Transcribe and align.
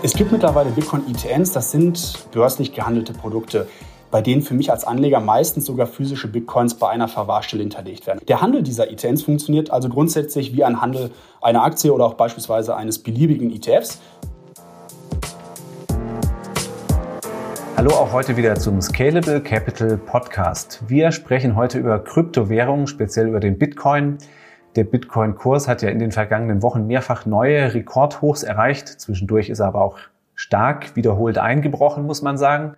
Es 0.00 0.12
gibt 0.12 0.30
mittlerweile 0.30 0.70
Bitcoin-ETNs, 0.70 1.50
das 1.50 1.72
sind 1.72 2.28
börslich 2.30 2.72
gehandelte 2.72 3.12
Produkte, 3.12 3.66
bei 4.12 4.22
denen 4.22 4.42
für 4.42 4.54
mich 4.54 4.70
als 4.70 4.84
Anleger 4.84 5.18
meistens 5.18 5.66
sogar 5.66 5.88
physische 5.88 6.28
Bitcoins 6.28 6.74
bei 6.74 6.88
einer 6.88 7.08
Verwahrstelle 7.08 7.64
hinterlegt 7.64 8.06
werden. 8.06 8.20
Der 8.28 8.40
Handel 8.40 8.62
dieser 8.62 8.92
ETNs 8.92 9.24
funktioniert 9.24 9.72
also 9.72 9.88
grundsätzlich 9.88 10.54
wie 10.54 10.62
ein 10.62 10.80
Handel 10.80 11.10
einer 11.42 11.64
Aktie 11.64 11.92
oder 11.92 12.04
auch 12.04 12.14
beispielsweise 12.14 12.76
eines 12.76 13.00
beliebigen 13.00 13.50
ETFs. 13.50 13.98
Hallo 17.76 17.90
auch 17.90 18.12
heute 18.12 18.36
wieder 18.36 18.54
zum 18.54 18.80
Scalable 18.80 19.40
Capital 19.40 19.98
Podcast. 19.98 20.80
Wir 20.86 21.10
sprechen 21.10 21.56
heute 21.56 21.78
über 21.78 21.98
Kryptowährungen, 21.98 22.86
speziell 22.86 23.26
über 23.26 23.40
den 23.40 23.58
Bitcoin. 23.58 24.18
Der 24.78 24.84
Bitcoin-Kurs 24.84 25.66
hat 25.66 25.82
ja 25.82 25.88
in 25.88 25.98
den 25.98 26.12
vergangenen 26.12 26.62
Wochen 26.62 26.86
mehrfach 26.86 27.26
neue 27.26 27.74
Rekordhochs 27.74 28.44
erreicht. 28.44 28.86
Zwischendurch 28.86 29.48
ist 29.48 29.58
er 29.58 29.66
aber 29.66 29.80
auch 29.80 29.98
stark 30.36 30.94
wiederholt 30.94 31.36
eingebrochen, 31.36 32.06
muss 32.06 32.22
man 32.22 32.38
sagen. 32.38 32.76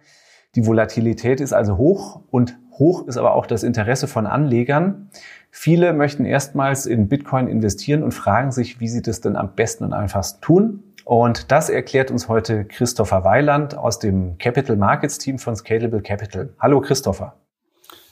Die 0.55 0.67
Volatilität 0.67 1.43
ist 1.43 1.53
also 1.53 1.77
hoch 1.77 2.23
und 2.31 2.57
hoch 2.79 3.07
ist 3.07 3.19
aber 3.19 3.35
auch 3.35 3.45
das 3.45 3.63
Interesse 3.63 4.07
von 4.07 4.27
Anlegern. 4.27 5.11
Viele 5.51 5.93
möchten 5.93 6.25
erstmals 6.25 6.87
in 6.87 7.07
Bitcoin 7.07 7.49
investieren 7.49 8.03
und 8.03 8.13
fragen 8.13 8.51
sich, 8.51 8.81
wie 8.81 8.89
sie 8.89 9.03
das 9.03 9.21
denn 9.21 9.37
am 9.37 9.55
besten 9.55 9.85
und 9.85 9.93
einfachsten 9.93 10.41
tun. 10.41 10.83
Und 11.05 11.53
das 11.53 11.69
erklärt 11.69 12.11
uns 12.11 12.29
heute 12.29 12.65
Christopher 12.65 13.25
Weiland 13.25 13.77
aus 13.77 13.99
dem 13.99 14.39
Capital 14.39 14.77
Markets 14.77 15.19
Team 15.19 15.39
von 15.39 15.55
Scalable 15.55 16.01
Capital. 16.01 16.49
Hallo 16.59 16.81
Christopher. 16.81 17.35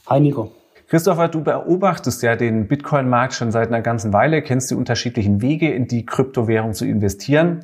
Hi 0.09 0.21
Nico. 0.21 0.58
Christopher, 0.89 1.29
du 1.29 1.43
beobachtest 1.43 2.23
ja 2.23 2.35
den 2.35 2.67
Bitcoin-Markt 2.67 3.35
schon 3.35 3.53
seit 3.53 3.69
einer 3.69 3.83
ganzen 3.83 4.15
Weile, 4.15 4.41
kennst 4.41 4.71
die 4.71 4.75
unterschiedlichen 4.75 5.43
Wege, 5.43 5.71
in 5.71 5.87
die 5.87 6.07
Kryptowährung 6.07 6.73
zu 6.73 6.87
investieren. 6.87 7.61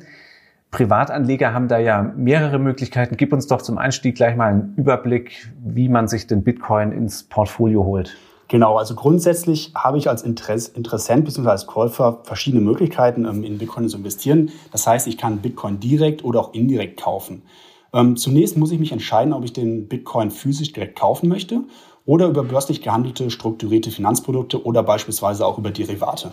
Privatanleger 0.69 1.51
haben 1.51 1.67
da 1.67 1.79
ja 1.79 2.03
mehrere 2.15 2.59
Möglichkeiten. 2.59 3.17
Gib 3.17 3.33
uns 3.33 3.47
doch 3.47 3.63
zum 3.63 3.79
Einstieg 3.79 4.13
gleich 4.15 4.35
mal 4.35 4.51
einen 4.51 4.75
Überblick, 4.75 5.51
wie 5.63 5.89
man 5.89 6.07
sich 6.07 6.27
den 6.27 6.43
Bitcoin 6.43 6.91
ins 6.91 7.23
Portfolio 7.23 7.83
holt. 7.83 8.15
Genau, 8.47 8.77
also 8.77 8.93
grundsätzlich 8.93 9.71
habe 9.73 9.97
ich 9.97 10.07
als 10.07 10.21
Interessent 10.21 11.25
bzw. 11.25 11.49
als 11.49 11.65
Käufer 11.65 12.19
verschiedene 12.25 12.61
Möglichkeiten, 12.61 13.25
ähm, 13.25 13.43
in 13.43 13.57
Bitcoin 13.57 13.89
zu 13.89 13.97
investieren. 13.97 14.51
Das 14.71 14.85
heißt, 14.85 15.07
ich 15.07 15.17
kann 15.17 15.37
Bitcoin 15.37 15.79
direkt 15.79 16.23
oder 16.23 16.41
auch 16.41 16.53
indirekt 16.53 17.01
kaufen. 17.01 17.41
Ähm, 17.91 18.17
zunächst 18.17 18.55
muss 18.55 18.71
ich 18.71 18.77
mich 18.77 18.91
entscheiden, 18.91 19.33
ob 19.33 19.43
ich 19.45 19.53
den 19.53 19.87
Bitcoin 19.87 20.29
physisch 20.29 20.73
direkt 20.73 20.99
kaufen 20.99 21.27
möchte 21.27 21.61
oder 22.05 22.27
über 22.27 22.43
börslich 22.43 22.81
gehandelte 22.81 23.29
strukturierte 23.29 23.91
Finanzprodukte 23.91 24.63
oder 24.63 24.83
beispielsweise 24.83 25.45
auch 25.45 25.57
über 25.57 25.71
Derivate. 25.71 26.31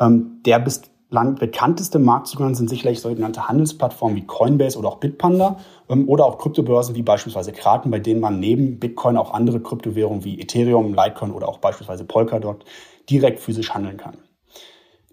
Ähm, 0.00 0.40
der 0.44 0.58
bislang 0.58 1.36
bekannteste 1.36 1.98
Marktzugang 1.98 2.54
sind 2.54 2.68
sicherlich 2.68 3.00
sogenannte 3.00 3.48
Handelsplattformen 3.48 4.16
wie 4.16 4.26
Coinbase 4.26 4.78
oder 4.78 4.88
auch 4.88 4.98
Bitpanda 4.98 5.58
ähm, 5.88 6.08
oder 6.08 6.24
auch 6.24 6.38
Kryptobörsen 6.38 6.94
wie 6.94 7.02
beispielsweise 7.02 7.52
Kraken, 7.52 7.90
bei 7.90 7.98
denen 7.98 8.20
man 8.20 8.38
neben 8.38 8.78
Bitcoin 8.78 9.16
auch 9.16 9.32
andere 9.32 9.60
Kryptowährungen 9.60 10.24
wie 10.24 10.40
Ethereum, 10.40 10.94
Litecoin 10.94 11.32
oder 11.32 11.48
auch 11.48 11.58
beispielsweise 11.58 12.04
Polkadot 12.04 12.64
direkt 13.08 13.40
physisch 13.40 13.70
handeln 13.74 13.96
kann. 13.96 14.18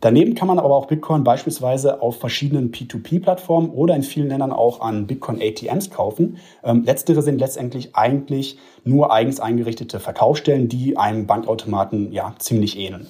Daneben 0.04 0.36
kann 0.36 0.50
man 0.50 0.60
aber 0.60 0.76
auch 0.76 0.88
Bitcoin 0.88 1.24
beispielsweise 1.24 2.02
auf 2.02 2.20
verschiedenen 2.20 2.74
P2P-Plattformen 2.74 3.70
oder 3.70 3.96
in 3.96 4.04
vielen 4.04 4.28
Ländern 4.28 4.52
auch 4.52 4.82
an 4.82 5.08
Bitcoin-ATMs 5.08 5.92
kaufen. 5.92 6.40
Ähm, 6.62 6.84
letztere 6.84 7.22
sind 7.22 7.40
letztendlich 7.40 7.96
eigentlich 7.96 8.58
nur 8.84 9.14
eigens 9.14 9.40
eingerichtete 9.40 10.02
Verkaufsstellen, 10.02 10.68
die 10.68 10.98
einem 10.98 11.26
Bankautomaten 11.26 12.12
ja 12.12 12.36
ziemlich 12.38 12.78
ähneln. 12.78 13.08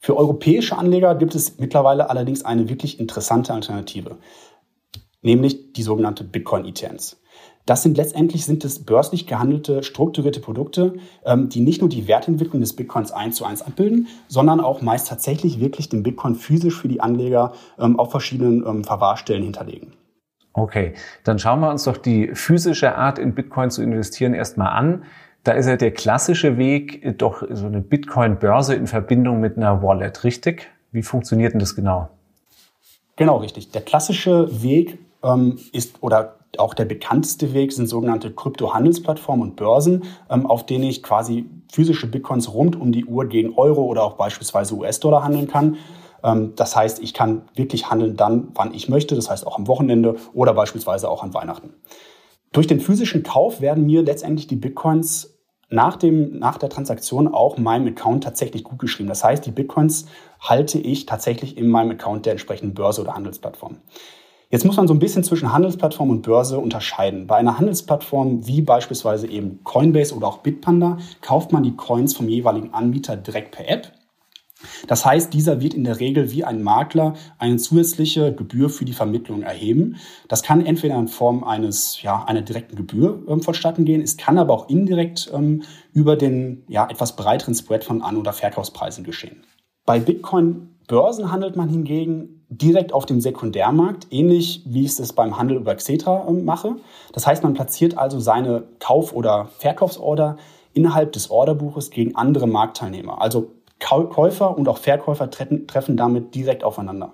Für 0.00 0.16
europäische 0.16 0.76
Anleger 0.76 1.14
gibt 1.14 1.36
es 1.36 1.60
mittlerweile 1.60 2.10
allerdings 2.10 2.44
eine 2.44 2.68
wirklich 2.68 2.98
interessante 2.98 3.54
Alternative, 3.54 4.16
nämlich 5.22 5.72
die 5.72 5.82
sogenannte 5.82 6.24
Bitcoin-ETNs. 6.24 7.20
Das 7.68 7.82
sind 7.82 7.98
letztendlich 7.98 8.46
sind 8.46 8.64
es 8.64 8.86
börslich 8.86 9.26
gehandelte, 9.26 9.82
strukturierte 9.82 10.40
Produkte, 10.40 10.94
ähm, 11.26 11.50
die 11.50 11.60
nicht 11.60 11.82
nur 11.82 11.90
die 11.90 12.08
Wertentwicklung 12.08 12.62
des 12.62 12.74
Bitcoins 12.74 13.12
eins 13.12 13.36
zu 13.36 13.44
eins 13.44 13.60
abbilden, 13.60 14.08
sondern 14.26 14.60
auch 14.60 14.80
meist 14.80 15.08
tatsächlich 15.08 15.60
wirklich 15.60 15.90
den 15.90 16.02
Bitcoin 16.02 16.34
physisch 16.34 16.80
für 16.80 16.88
die 16.88 17.02
Anleger 17.02 17.52
ähm, 17.78 17.98
auf 17.98 18.10
verschiedenen 18.10 18.66
ähm, 18.66 18.84
Verwahrstellen 18.84 19.42
hinterlegen. 19.42 19.92
Okay, 20.54 20.94
dann 21.24 21.38
schauen 21.38 21.60
wir 21.60 21.70
uns 21.70 21.84
doch 21.84 21.98
die 21.98 22.30
physische 22.32 22.96
Art 22.96 23.18
in 23.18 23.34
Bitcoin 23.34 23.70
zu 23.70 23.82
investieren 23.82 24.32
erstmal 24.32 24.70
an. 24.70 25.04
Da 25.44 25.52
ist 25.52 25.66
ja 25.66 25.76
der 25.76 25.90
klassische 25.90 26.56
Weg 26.56 27.04
äh, 27.04 27.12
doch 27.12 27.42
so 27.50 27.66
eine 27.66 27.82
Bitcoin-Börse 27.82 28.76
in 28.76 28.86
Verbindung 28.86 29.40
mit 29.40 29.58
einer 29.58 29.82
Wallet, 29.82 30.24
richtig? 30.24 30.70
Wie 30.90 31.02
funktioniert 31.02 31.52
denn 31.52 31.60
das 31.60 31.76
genau? 31.76 32.08
Genau, 33.16 33.36
richtig. 33.36 33.72
Der 33.72 33.82
klassische 33.82 34.62
Weg 34.62 34.98
ähm, 35.22 35.58
ist 35.72 36.02
oder 36.02 36.38
auch 36.56 36.74
der 36.74 36.86
bekannteste 36.86 37.52
Weg 37.52 37.72
sind 37.72 37.88
sogenannte 37.88 38.32
Kryptohandelsplattformen 38.32 39.50
und 39.50 39.56
Börsen, 39.56 40.04
ähm, 40.30 40.46
auf 40.46 40.64
denen 40.64 40.84
ich 40.84 41.02
quasi 41.02 41.48
physische 41.70 42.06
Bitcoins 42.06 42.52
rund 42.54 42.80
um 42.80 42.92
die 42.92 43.04
Uhr 43.04 43.26
gegen 43.26 43.54
Euro 43.54 43.82
oder 43.82 44.02
auch 44.02 44.14
beispielsweise 44.14 44.74
US-Dollar 44.74 45.22
handeln 45.22 45.48
kann. 45.48 45.76
Ähm, 46.24 46.54
das 46.56 46.74
heißt, 46.74 47.02
ich 47.02 47.14
kann 47.14 47.42
wirklich 47.54 47.90
handeln 47.90 48.16
dann, 48.16 48.48
wann 48.54 48.72
ich 48.74 48.88
möchte, 48.88 49.14
das 49.14 49.30
heißt 49.30 49.46
auch 49.46 49.58
am 49.58 49.66
Wochenende 49.66 50.16
oder 50.32 50.54
beispielsweise 50.54 51.10
auch 51.10 51.22
an 51.22 51.34
Weihnachten. 51.34 51.74
Durch 52.52 52.66
den 52.66 52.80
physischen 52.80 53.22
Kauf 53.22 53.60
werden 53.60 53.84
mir 53.84 54.02
letztendlich 54.02 54.46
die 54.46 54.56
Bitcoins 54.56 55.38
nach, 55.70 55.96
dem, 55.96 56.38
nach 56.38 56.56
der 56.56 56.70
Transaktion 56.70 57.28
auch 57.28 57.58
meinem 57.58 57.88
Account 57.88 58.24
tatsächlich 58.24 58.64
gut 58.64 58.78
geschrieben. 58.78 59.10
Das 59.10 59.22
heißt, 59.22 59.44
die 59.44 59.50
Bitcoins 59.50 60.06
halte 60.40 60.78
ich 60.78 61.04
tatsächlich 61.04 61.58
in 61.58 61.68
meinem 61.68 61.90
Account 61.90 62.24
der 62.24 62.32
entsprechenden 62.32 62.72
Börse 62.72 63.02
oder 63.02 63.14
Handelsplattform. 63.14 63.78
Jetzt 64.50 64.64
muss 64.64 64.78
man 64.78 64.88
so 64.88 64.94
ein 64.94 64.98
bisschen 64.98 65.24
zwischen 65.24 65.52
Handelsplattform 65.52 66.08
und 66.08 66.22
Börse 66.22 66.58
unterscheiden. 66.58 67.26
Bei 67.26 67.36
einer 67.36 67.58
Handelsplattform 67.58 68.46
wie 68.46 68.62
beispielsweise 68.62 69.26
eben 69.26 69.62
Coinbase 69.62 70.14
oder 70.14 70.26
auch 70.26 70.38
Bitpanda 70.38 70.96
kauft 71.20 71.52
man 71.52 71.62
die 71.62 71.76
Coins 71.76 72.16
vom 72.16 72.30
jeweiligen 72.30 72.72
Anbieter 72.72 73.16
direkt 73.16 73.50
per 73.50 73.68
App. 73.68 73.92
Das 74.86 75.04
heißt, 75.04 75.34
dieser 75.34 75.60
wird 75.60 75.74
in 75.74 75.84
der 75.84 76.00
Regel 76.00 76.32
wie 76.32 76.44
ein 76.44 76.62
Makler 76.62 77.14
eine 77.38 77.58
zusätzliche 77.58 78.34
Gebühr 78.34 78.70
für 78.70 78.86
die 78.86 78.94
Vermittlung 78.94 79.42
erheben. 79.42 79.96
Das 80.28 80.42
kann 80.42 80.64
entweder 80.64 80.98
in 80.98 81.08
Form 81.08 81.44
eines, 81.44 82.02
ja, 82.02 82.24
einer 82.24 82.42
direkten 82.42 82.74
Gebühr 82.74 83.22
ähm, 83.28 83.42
vonstatten 83.42 83.84
gehen. 83.84 84.00
Es 84.00 84.16
kann 84.16 84.38
aber 84.38 84.54
auch 84.54 84.68
indirekt 84.68 85.30
ähm, 85.32 85.62
über 85.92 86.16
den 86.16 86.64
ja, 86.68 86.88
etwas 86.88 87.16
breiteren 87.16 87.54
Spread 87.54 87.84
von 87.84 88.02
An- 88.02 88.16
oder 88.16 88.32
Verkaufspreisen 88.32 89.04
geschehen. 89.04 89.44
Bei 89.84 90.00
Bitcoin 90.00 90.77
Börsen 90.88 91.30
handelt 91.30 91.54
man 91.54 91.68
hingegen 91.68 92.44
direkt 92.48 92.92
auf 92.92 93.04
dem 93.04 93.20
Sekundärmarkt, 93.20 94.08
ähnlich 94.10 94.62
wie 94.66 94.84
ich 94.84 94.98
es 94.98 95.12
beim 95.12 95.38
Handel 95.38 95.58
über 95.58 95.74
Xetra 95.74 96.26
ähm, 96.26 96.44
mache. 96.44 96.76
Das 97.12 97.26
heißt, 97.26 97.42
man 97.42 97.54
platziert 97.54 97.96
also 97.96 98.18
seine 98.18 98.64
Kauf- 98.80 99.12
oder 99.12 99.48
Verkaufsorder 99.58 100.38
innerhalb 100.72 101.12
des 101.12 101.30
Orderbuches 101.30 101.90
gegen 101.90 102.16
andere 102.16 102.48
Marktteilnehmer. 102.48 103.20
Also 103.20 103.52
Käufer 103.78 104.56
und 104.56 104.68
auch 104.68 104.78
Verkäufer 104.78 105.30
treffen 105.30 105.96
damit 105.96 106.34
direkt 106.34 106.64
aufeinander. 106.64 107.12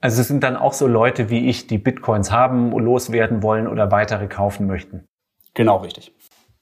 Also 0.00 0.20
es 0.20 0.28
sind 0.28 0.42
dann 0.42 0.56
auch 0.56 0.72
so 0.72 0.86
Leute 0.86 1.28
wie 1.28 1.48
ich, 1.48 1.66
die 1.66 1.78
Bitcoins 1.78 2.30
haben, 2.30 2.70
loswerden 2.70 3.42
wollen 3.42 3.66
oder 3.66 3.90
weitere 3.90 4.28
kaufen 4.28 4.66
möchten. 4.66 5.04
Genau 5.54 5.78
richtig. 5.78 6.12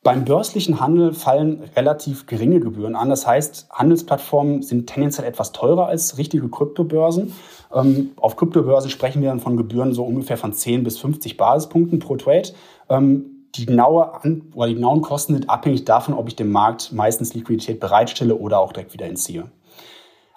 Beim 0.05 0.27
börslichen 0.27 0.81
Handel 0.81 1.15
fallen 1.15 1.63
relativ 1.75 2.27
geringe 2.27 2.61
Gebühren 2.61 2.95
an. 2.95 3.09
Das 3.09 3.27
heißt, 3.27 3.69
Handelsplattformen 3.71 4.61
sind 4.61 4.87
tendenziell 4.87 5.27
etwas 5.27 5.53
teurer 5.53 5.87
als 5.87 6.19
richtige 6.19 6.47
Kryptobörsen. 6.51 7.33
Ähm, 7.73 8.11
auf 8.17 8.37
Kryptobörsen 8.37 8.91
sprechen 8.91 9.23
wir 9.23 9.31
dann 9.31 9.41
von 9.41 9.57
Gebühren 9.57 9.95
so 9.95 10.05
ungefähr 10.05 10.37
von 10.37 10.53
10 10.53 10.85
bis 10.85 10.99
50 10.99 11.39
Basispunkten 11.39 12.01
pro 12.01 12.17
Trade. 12.17 12.51
Ähm, 12.91 13.47
die, 13.55 13.65
genaue 13.65 14.23
An 14.23 14.43
oder 14.55 14.69
die 14.69 14.75
genauen 14.75 15.01
Kosten 15.01 15.33
sind 15.33 15.49
abhängig 15.49 15.87
davon, 15.87 16.13
ob 16.13 16.29
ich 16.29 16.37
dem 16.37 16.53
Markt 16.53 16.93
meistens 16.93 17.33
Liquidität 17.33 17.81
bereitstelle 17.81 18.35
oder 18.35 18.59
auch 18.59 18.75
direkt 18.75 18.93
wieder 18.93 19.07
entziehe. 19.07 19.45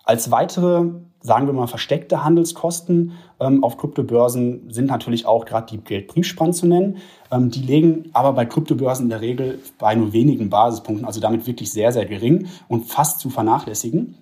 Als 0.08 0.32
weitere, 0.32 0.86
sagen 1.20 1.48
wir 1.48 1.54
mal, 1.54 1.68
versteckte 1.68 2.24
Handelskosten 2.24 3.12
ähm, 3.42 3.62
auf 3.62 3.76
Kryptobörsen 3.76 4.72
sind 4.72 4.86
natürlich 4.86 5.26
auch 5.26 5.44
gerade 5.44 5.68
die 5.70 5.80
Geldbriefspannen 5.80 6.54
zu 6.54 6.66
nennen. 6.66 7.00
Ähm, 7.30 7.52
die 7.52 7.60
legen 7.60 8.10
aber 8.14 8.32
bei 8.32 8.46
Kryptobörsen 8.46 9.08
in 9.08 9.10
der 9.10 9.20
Regel 9.20 9.60
bei 9.78 9.96
nur 9.96 10.14
wenigen 10.14 10.50
Basispunkten, 10.50 11.06
also 11.06 11.20
damit 11.20 11.46
wirklich 11.46 11.74
sehr, 11.74 11.92
sehr 11.92 12.06
gering 12.06 12.48
und 12.70 12.86
fast 12.86 13.20
zu 13.20 13.30
vernachlässigen. 13.30 14.16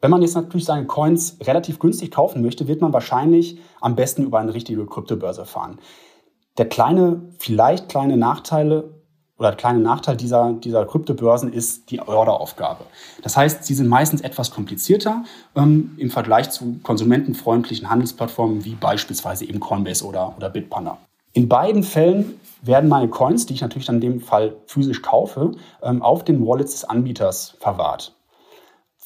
Wenn 0.00 0.12
man 0.12 0.22
jetzt 0.22 0.36
natürlich 0.36 0.66
seine 0.66 0.86
Coins 0.86 1.36
relativ 1.42 1.80
günstig 1.80 2.12
kaufen 2.12 2.40
möchte, 2.40 2.68
wird 2.68 2.80
man 2.80 2.92
wahrscheinlich 2.92 3.58
am 3.80 3.96
besten 3.96 4.22
über 4.22 4.38
eine 4.38 4.54
richtige 4.54 4.86
Kryptobörse 4.86 5.46
fahren. 5.46 5.80
Der 6.58 6.68
kleine, 6.68 7.22
vielleicht 7.40 7.88
kleine 7.88 8.16
Nachteile 8.16 9.02
oder 9.38 9.50
der 9.50 9.56
kleine 9.56 9.80
Nachteil 9.80 10.16
dieser, 10.16 10.52
dieser 10.52 10.84
Kryptobörsen 10.86 11.52
ist 11.52 11.90
die 11.90 12.00
Orderaufgabe. 12.00 12.84
Das 13.22 13.36
heißt, 13.36 13.64
sie 13.64 13.74
sind 13.74 13.88
meistens 13.88 14.20
etwas 14.20 14.50
komplizierter 14.50 15.24
ähm, 15.56 15.94
im 15.96 16.10
Vergleich 16.10 16.50
zu 16.50 16.78
konsumentenfreundlichen 16.82 17.90
Handelsplattformen 17.90 18.64
wie 18.64 18.74
beispielsweise 18.74 19.44
eben 19.44 19.60
Coinbase 19.60 20.04
oder, 20.04 20.34
oder 20.36 20.50
Bitpanda. 20.50 20.98
In 21.32 21.48
beiden 21.48 21.82
Fällen 21.82 22.38
werden 22.62 22.88
meine 22.88 23.08
Coins, 23.08 23.44
die 23.46 23.54
ich 23.54 23.60
natürlich 23.60 23.86
dann 23.86 23.96
in 23.96 24.00
dem 24.00 24.20
Fall 24.20 24.54
physisch 24.66 25.02
kaufe, 25.02 25.52
ähm, 25.82 26.00
auf 26.00 26.24
den 26.24 26.46
Wallets 26.46 26.72
des 26.72 26.84
Anbieters 26.84 27.56
verwahrt. 27.58 28.12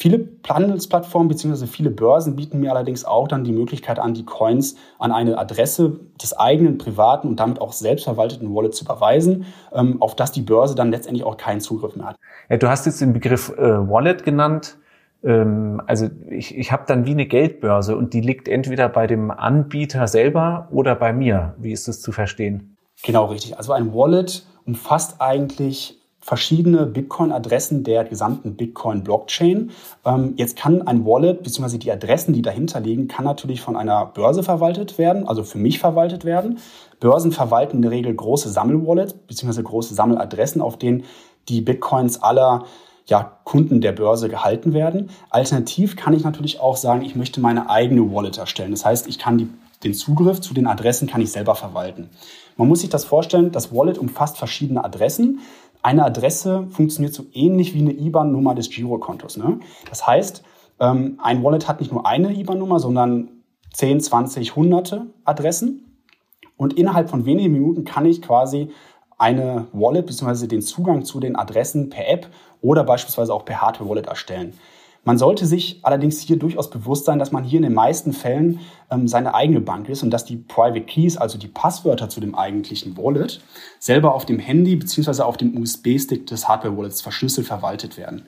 Viele 0.00 0.28
Handelsplattformen 0.48 1.26
bzw. 1.26 1.66
viele 1.66 1.90
Börsen 1.90 2.36
bieten 2.36 2.60
mir 2.60 2.70
allerdings 2.70 3.04
auch 3.04 3.26
dann 3.26 3.42
die 3.42 3.50
Möglichkeit 3.50 3.98
an, 3.98 4.14
die 4.14 4.24
Coins 4.24 4.76
an 5.00 5.10
eine 5.10 5.36
Adresse 5.36 5.98
des 6.22 6.38
eigenen 6.38 6.78
privaten 6.78 7.26
und 7.26 7.40
damit 7.40 7.60
auch 7.60 7.72
selbstverwalteten 7.72 8.54
Wallet 8.54 8.76
zu 8.76 8.84
überweisen, 8.84 9.46
ähm, 9.72 10.00
auf 10.00 10.14
das 10.14 10.30
die 10.30 10.42
Börse 10.42 10.76
dann 10.76 10.92
letztendlich 10.92 11.24
auch 11.24 11.36
keinen 11.36 11.60
Zugriff 11.60 11.96
mehr 11.96 12.06
hat. 12.06 12.16
Ja, 12.48 12.58
du 12.58 12.68
hast 12.68 12.86
jetzt 12.86 13.00
den 13.00 13.12
Begriff 13.12 13.52
äh, 13.58 13.60
Wallet 13.60 14.22
genannt. 14.22 14.78
Ähm, 15.24 15.82
also 15.88 16.06
ich, 16.30 16.56
ich 16.56 16.70
habe 16.70 16.84
dann 16.86 17.04
wie 17.04 17.10
eine 17.10 17.26
Geldbörse 17.26 17.96
und 17.96 18.14
die 18.14 18.20
liegt 18.20 18.46
entweder 18.46 18.88
bei 18.88 19.08
dem 19.08 19.32
Anbieter 19.32 20.06
selber 20.06 20.68
oder 20.70 20.94
bei 20.94 21.12
mir. 21.12 21.56
Wie 21.58 21.72
ist 21.72 21.88
das 21.88 22.00
zu 22.00 22.12
verstehen? 22.12 22.76
Genau 23.02 23.24
richtig. 23.24 23.58
Also 23.58 23.72
ein 23.72 23.92
Wallet 23.92 24.46
umfasst 24.64 25.16
eigentlich 25.20 25.97
verschiedene 26.28 26.84
Bitcoin-Adressen 26.84 27.84
der 27.84 28.04
gesamten 28.04 28.54
Bitcoin-Blockchain. 28.54 29.70
Ähm, 30.04 30.34
jetzt 30.36 30.58
kann 30.58 30.86
ein 30.86 31.06
Wallet 31.06 31.42
bzw. 31.42 31.78
die 31.78 31.90
Adressen, 31.90 32.34
die 32.34 32.42
dahinter 32.42 32.80
liegen, 32.80 33.08
kann 33.08 33.24
natürlich 33.24 33.62
von 33.62 33.76
einer 33.76 34.04
Börse 34.04 34.42
verwaltet 34.42 34.98
werden, 34.98 35.26
also 35.26 35.42
für 35.42 35.56
mich 35.56 35.78
verwaltet 35.78 36.26
werden. 36.26 36.58
Börsen 37.00 37.32
verwalten 37.32 37.76
in 37.76 37.82
der 37.82 37.92
Regel 37.92 38.14
große 38.14 38.50
Sammelwallets 38.50 39.14
bzw. 39.14 39.62
große 39.62 39.94
Sammeladressen, 39.94 40.60
auf 40.60 40.76
denen 40.76 41.04
die 41.48 41.62
Bitcoins 41.62 42.22
aller 42.22 42.66
ja, 43.06 43.38
Kunden 43.44 43.80
der 43.80 43.92
Börse 43.92 44.28
gehalten 44.28 44.74
werden. 44.74 45.08
Alternativ 45.30 45.96
kann 45.96 46.12
ich 46.12 46.24
natürlich 46.24 46.60
auch 46.60 46.76
sagen, 46.76 47.00
ich 47.00 47.16
möchte 47.16 47.40
meine 47.40 47.70
eigene 47.70 48.12
Wallet 48.12 48.36
erstellen. 48.36 48.72
Das 48.72 48.84
heißt, 48.84 49.08
ich 49.08 49.18
kann 49.18 49.38
die, 49.38 49.48
den 49.82 49.94
Zugriff 49.94 50.42
zu 50.42 50.52
den 50.52 50.66
Adressen 50.66 51.08
kann 51.08 51.22
ich 51.22 51.32
selber 51.32 51.54
verwalten. 51.54 52.10
Man 52.58 52.66
muss 52.66 52.80
sich 52.80 52.90
das 52.90 53.04
vorstellen, 53.04 53.52
das 53.52 53.72
Wallet 53.72 53.98
umfasst 53.98 54.36
verschiedene 54.36 54.84
Adressen. 54.84 55.38
Eine 55.88 56.04
Adresse 56.04 56.66
funktioniert 56.68 57.14
so 57.14 57.24
ähnlich 57.32 57.72
wie 57.72 57.78
eine 57.78 57.92
IBAN-Nummer 57.92 58.54
des 58.54 58.68
Girokontos. 58.68 59.38
Ne? 59.38 59.60
Das 59.88 60.06
heißt, 60.06 60.42
ähm, 60.80 61.18
ein 61.22 61.42
Wallet 61.42 61.66
hat 61.66 61.80
nicht 61.80 61.90
nur 61.90 62.06
eine 62.06 62.34
IBAN-Nummer, 62.34 62.78
sondern 62.78 63.30
10, 63.72 64.02
20, 64.02 64.54
hunderte 64.54 65.06
Adressen. 65.24 66.02
Und 66.58 66.74
innerhalb 66.74 67.08
von 67.08 67.24
wenigen 67.24 67.54
Minuten 67.54 67.86
kann 67.86 68.04
ich 68.04 68.20
quasi 68.20 68.70
eine 69.16 69.68
Wallet 69.72 70.04
bzw. 70.04 70.46
den 70.46 70.60
Zugang 70.60 71.06
zu 71.06 71.20
den 71.20 71.36
Adressen 71.36 71.88
per 71.88 72.06
App 72.06 72.28
oder 72.60 72.84
beispielsweise 72.84 73.32
auch 73.32 73.46
per 73.46 73.62
Hardware-Wallet 73.62 74.08
erstellen. 74.08 74.58
Man 75.08 75.16
sollte 75.16 75.46
sich 75.46 75.78
allerdings 75.84 76.20
hier 76.20 76.38
durchaus 76.38 76.68
bewusst 76.68 77.06
sein, 77.06 77.18
dass 77.18 77.32
man 77.32 77.42
hier 77.42 77.56
in 77.56 77.62
den 77.62 77.72
meisten 77.72 78.12
Fällen 78.12 78.60
ähm, 78.90 79.08
seine 79.08 79.34
eigene 79.34 79.62
Bank 79.62 79.88
ist 79.88 80.02
und 80.02 80.10
dass 80.10 80.26
die 80.26 80.36
Private 80.36 80.82
Keys, 80.82 81.16
also 81.16 81.38
die 81.38 81.48
Passwörter 81.48 82.10
zu 82.10 82.20
dem 82.20 82.34
eigentlichen 82.34 82.94
Wallet, 82.98 83.40
selber 83.78 84.14
auf 84.14 84.26
dem 84.26 84.38
Handy 84.38 84.76
bzw. 84.76 85.22
auf 85.22 85.38
dem 85.38 85.56
USB-Stick 85.56 86.26
des 86.26 86.46
Hardware-Wallets 86.46 87.00
verschlüsselt 87.00 87.46
verwaltet 87.46 87.96
werden. 87.96 88.26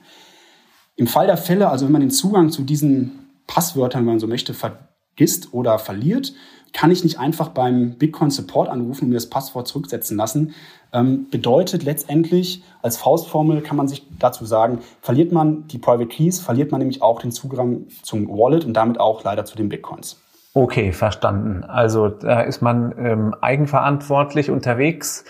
Im 0.97 1.07
Fall 1.07 1.27
der 1.27 1.37
Fälle, 1.37 1.69
also 1.69 1.85
wenn 1.85 1.93
man 1.93 2.01
den 2.01 2.11
Zugang 2.11 2.51
zu 2.51 2.63
diesen 2.63 3.29
Passwörtern, 3.47 4.01
wenn 4.07 4.15
man 4.15 4.21
so 4.21 4.27
möchte, 4.27 4.55
vergisst 4.55 5.53
oder 5.53 5.79
verliert, 5.79 6.33
kann 6.73 6.91
ich 6.91 7.05
nicht 7.05 7.19
einfach 7.19 7.49
beim 7.49 7.97
Bitcoin 7.99 8.31
Support 8.31 8.69
anrufen 8.69 9.05
und 9.05 9.09
mir 9.11 9.17
das 9.17 9.29
Passwort 9.29 9.69
zurücksetzen 9.69 10.17
lassen. 10.17 10.55
Ähm, 10.93 11.27
bedeutet 11.31 11.85
letztendlich, 11.85 12.63
als 12.83 12.97
Faustformel 12.97 13.61
kann 13.61 13.77
man 13.77 13.89
sich 13.89 14.07
dazu 14.19 14.45
sagen, 14.45 14.79
verliert 15.01 15.33
man 15.33 15.67
die 15.69 15.79
Private 15.79 16.07
Keys, 16.07 16.41
verliert 16.41 16.73
man 16.73 16.81
nämlich 16.81 17.03
auch 17.03 17.21
den 17.21 17.31
Zugang 17.31 17.87
zum 18.03 18.29
Wallet 18.29 18.65
und 18.65 18.75
damit 18.75 18.99
auch 18.99 19.23
leider 19.23 19.45
zu 19.45 19.57
den 19.57 19.69
Bitcoins. 19.69 20.21
Okay, 20.53 20.93
verstanden. 20.93 21.63
Also 21.63 22.09
da 22.09 22.41
ist 22.41 22.61
man 22.61 22.93
ähm, 22.99 23.35
eigenverantwortlich 23.41 24.51
unterwegs. 24.51 25.25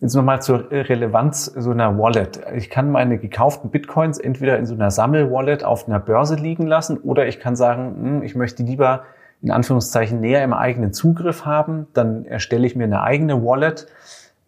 Jetzt 0.00 0.14
nochmal 0.14 0.42
zur 0.42 0.70
Relevanz 0.70 1.46
so 1.46 1.70
einer 1.70 1.98
Wallet. 1.98 2.40
Ich 2.54 2.68
kann 2.68 2.90
meine 2.90 3.16
gekauften 3.18 3.70
Bitcoins 3.70 4.18
entweder 4.18 4.58
in 4.58 4.66
so 4.66 4.74
einer 4.74 4.90
Sammel-Wallet 4.90 5.64
auf 5.64 5.88
einer 5.88 5.98
Börse 5.98 6.34
liegen 6.34 6.66
lassen 6.66 6.98
oder 6.98 7.26
ich 7.26 7.40
kann 7.40 7.56
sagen, 7.56 7.96
hm, 7.98 8.22
ich 8.22 8.34
möchte 8.34 8.62
lieber 8.62 9.04
in 9.42 9.50
Anführungszeichen 9.50 10.20
näher 10.20 10.42
im 10.42 10.52
eigenen 10.52 10.92
Zugriff 10.92 11.44
haben, 11.44 11.86
dann 11.92 12.24
erstelle 12.24 12.66
ich 12.66 12.76
mir 12.76 12.84
eine 12.84 13.02
eigene 13.02 13.44
Wallet. 13.44 13.86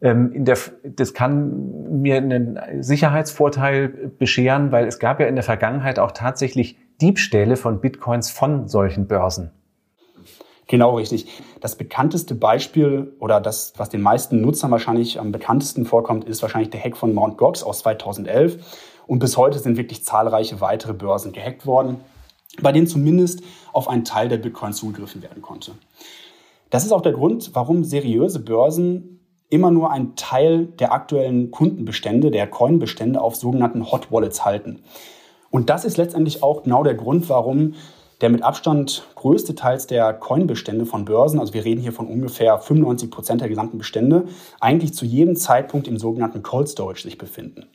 Ähm, 0.00 0.44
der, 0.44 0.56
das 0.85 1.14
kann 1.14 2.00
mir 2.00 2.17
einen 2.17 2.58
Sicherheitsvorteil 2.81 3.88
bescheren, 4.19 4.73
weil 4.73 4.87
es 4.87 4.99
gab 4.99 5.20
ja 5.20 5.26
in 5.26 5.35
der 5.35 5.44
Vergangenheit 5.44 5.99
auch 5.99 6.12
tatsächlich 6.12 6.76
Diebstähle 7.00 7.56
von 7.56 7.81
Bitcoins 7.81 8.31
von 8.31 8.69
solchen 8.69 9.06
Börsen. 9.06 9.50
Genau 10.67 10.96
richtig. 10.96 11.43
Das 11.61 11.76
bekannteste 11.76 12.35
Beispiel 12.35 13.14
oder 13.20 13.40
das, 13.40 13.73
was 13.76 13.88
den 13.88 14.02
meisten 14.02 14.40
Nutzern 14.40 14.70
wahrscheinlich 14.70 15.19
am 15.19 15.32
bekanntesten 15.32 15.87
vorkommt, 15.87 16.25
ist 16.25 16.43
wahrscheinlich 16.43 16.70
der 16.70 16.82
Hack 16.82 16.96
von 16.96 17.14
Mt. 17.14 17.38
Gox 17.38 17.62
aus 17.62 17.81
2011. 17.81 18.58
Und 19.06 19.20
bis 19.20 19.38
heute 19.38 19.58
sind 19.58 19.79
wirklich 19.79 20.05
zahlreiche 20.05 20.61
weitere 20.61 20.93
Börsen 20.93 21.32
gehackt 21.32 21.64
worden 21.64 22.00
bei 22.62 22.73
denen 22.73 22.87
zumindest 22.87 23.43
auf 23.72 23.88
einen 23.88 24.04
Teil 24.04 24.28
der 24.28 24.38
Bitcoin 24.38 24.72
zugegriffen 24.72 25.22
werden 25.22 25.42
konnte. 25.42 25.72
Das 26.70 26.84
ist 26.84 26.92
auch 26.92 27.00
der 27.00 27.12
Grund, 27.12 27.50
warum 27.54 27.84
seriöse 27.84 28.40
Börsen 28.40 29.20
immer 29.50 29.70
nur 29.70 29.90
einen 29.90 30.14
Teil 30.16 30.66
der 30.66 30.92
aktuellen 30.92 31.50
Kundenbestände, 31.50 32.30
der 32.30 32.46
Coinbestände 32.46 33.20
auf 33.20 33.36
sogenannten 33.36 33.90
Hot 33.90 34.12
Wallets 34.12 34.44
halten. 34.44 34.82
Und 35.50 35.70
das 35.70 35.84
ist 35.84 35.96
letztendlich 35.96 36.42
auch 36.42 36.62
genau 36.64 36.84
der 36.84 36.94
Grund, 36.94 37.28
warum 37.28 37.74
der 38.20 38.30
mit 38.30 38.42
Abstand 38.42 39.06
größte 39.14 39.54
Teils 39.54 39.86
der 39.86 40.12
Coinbestände 40.12 40.86
von 40.86 41.04
Börsen, 41.04 41.38
also 41.38 41.54
wir 41.54 41.64
reden 41.64 41.80
hier 41.80 41.92
von 41.92 42.08
ungefähr 42.08 42.58
95 42.58 43.10
Prozent 43.10 43.40
der 43.40 43.48
gesamten 43.48 43.78
Bestände, 43.78 44.26
eigentlich 44.60 44.92
zu 44.92 45.04
jedem 45.04 45.36
Zeitpunkt 45.36 45.86
im 45.86 45.98
sogenannten 45.98 46.42
Cold 46.42 46.68
Storage 46.68 47.02
sich 47.02 47.16
befinden. 47.16 47.66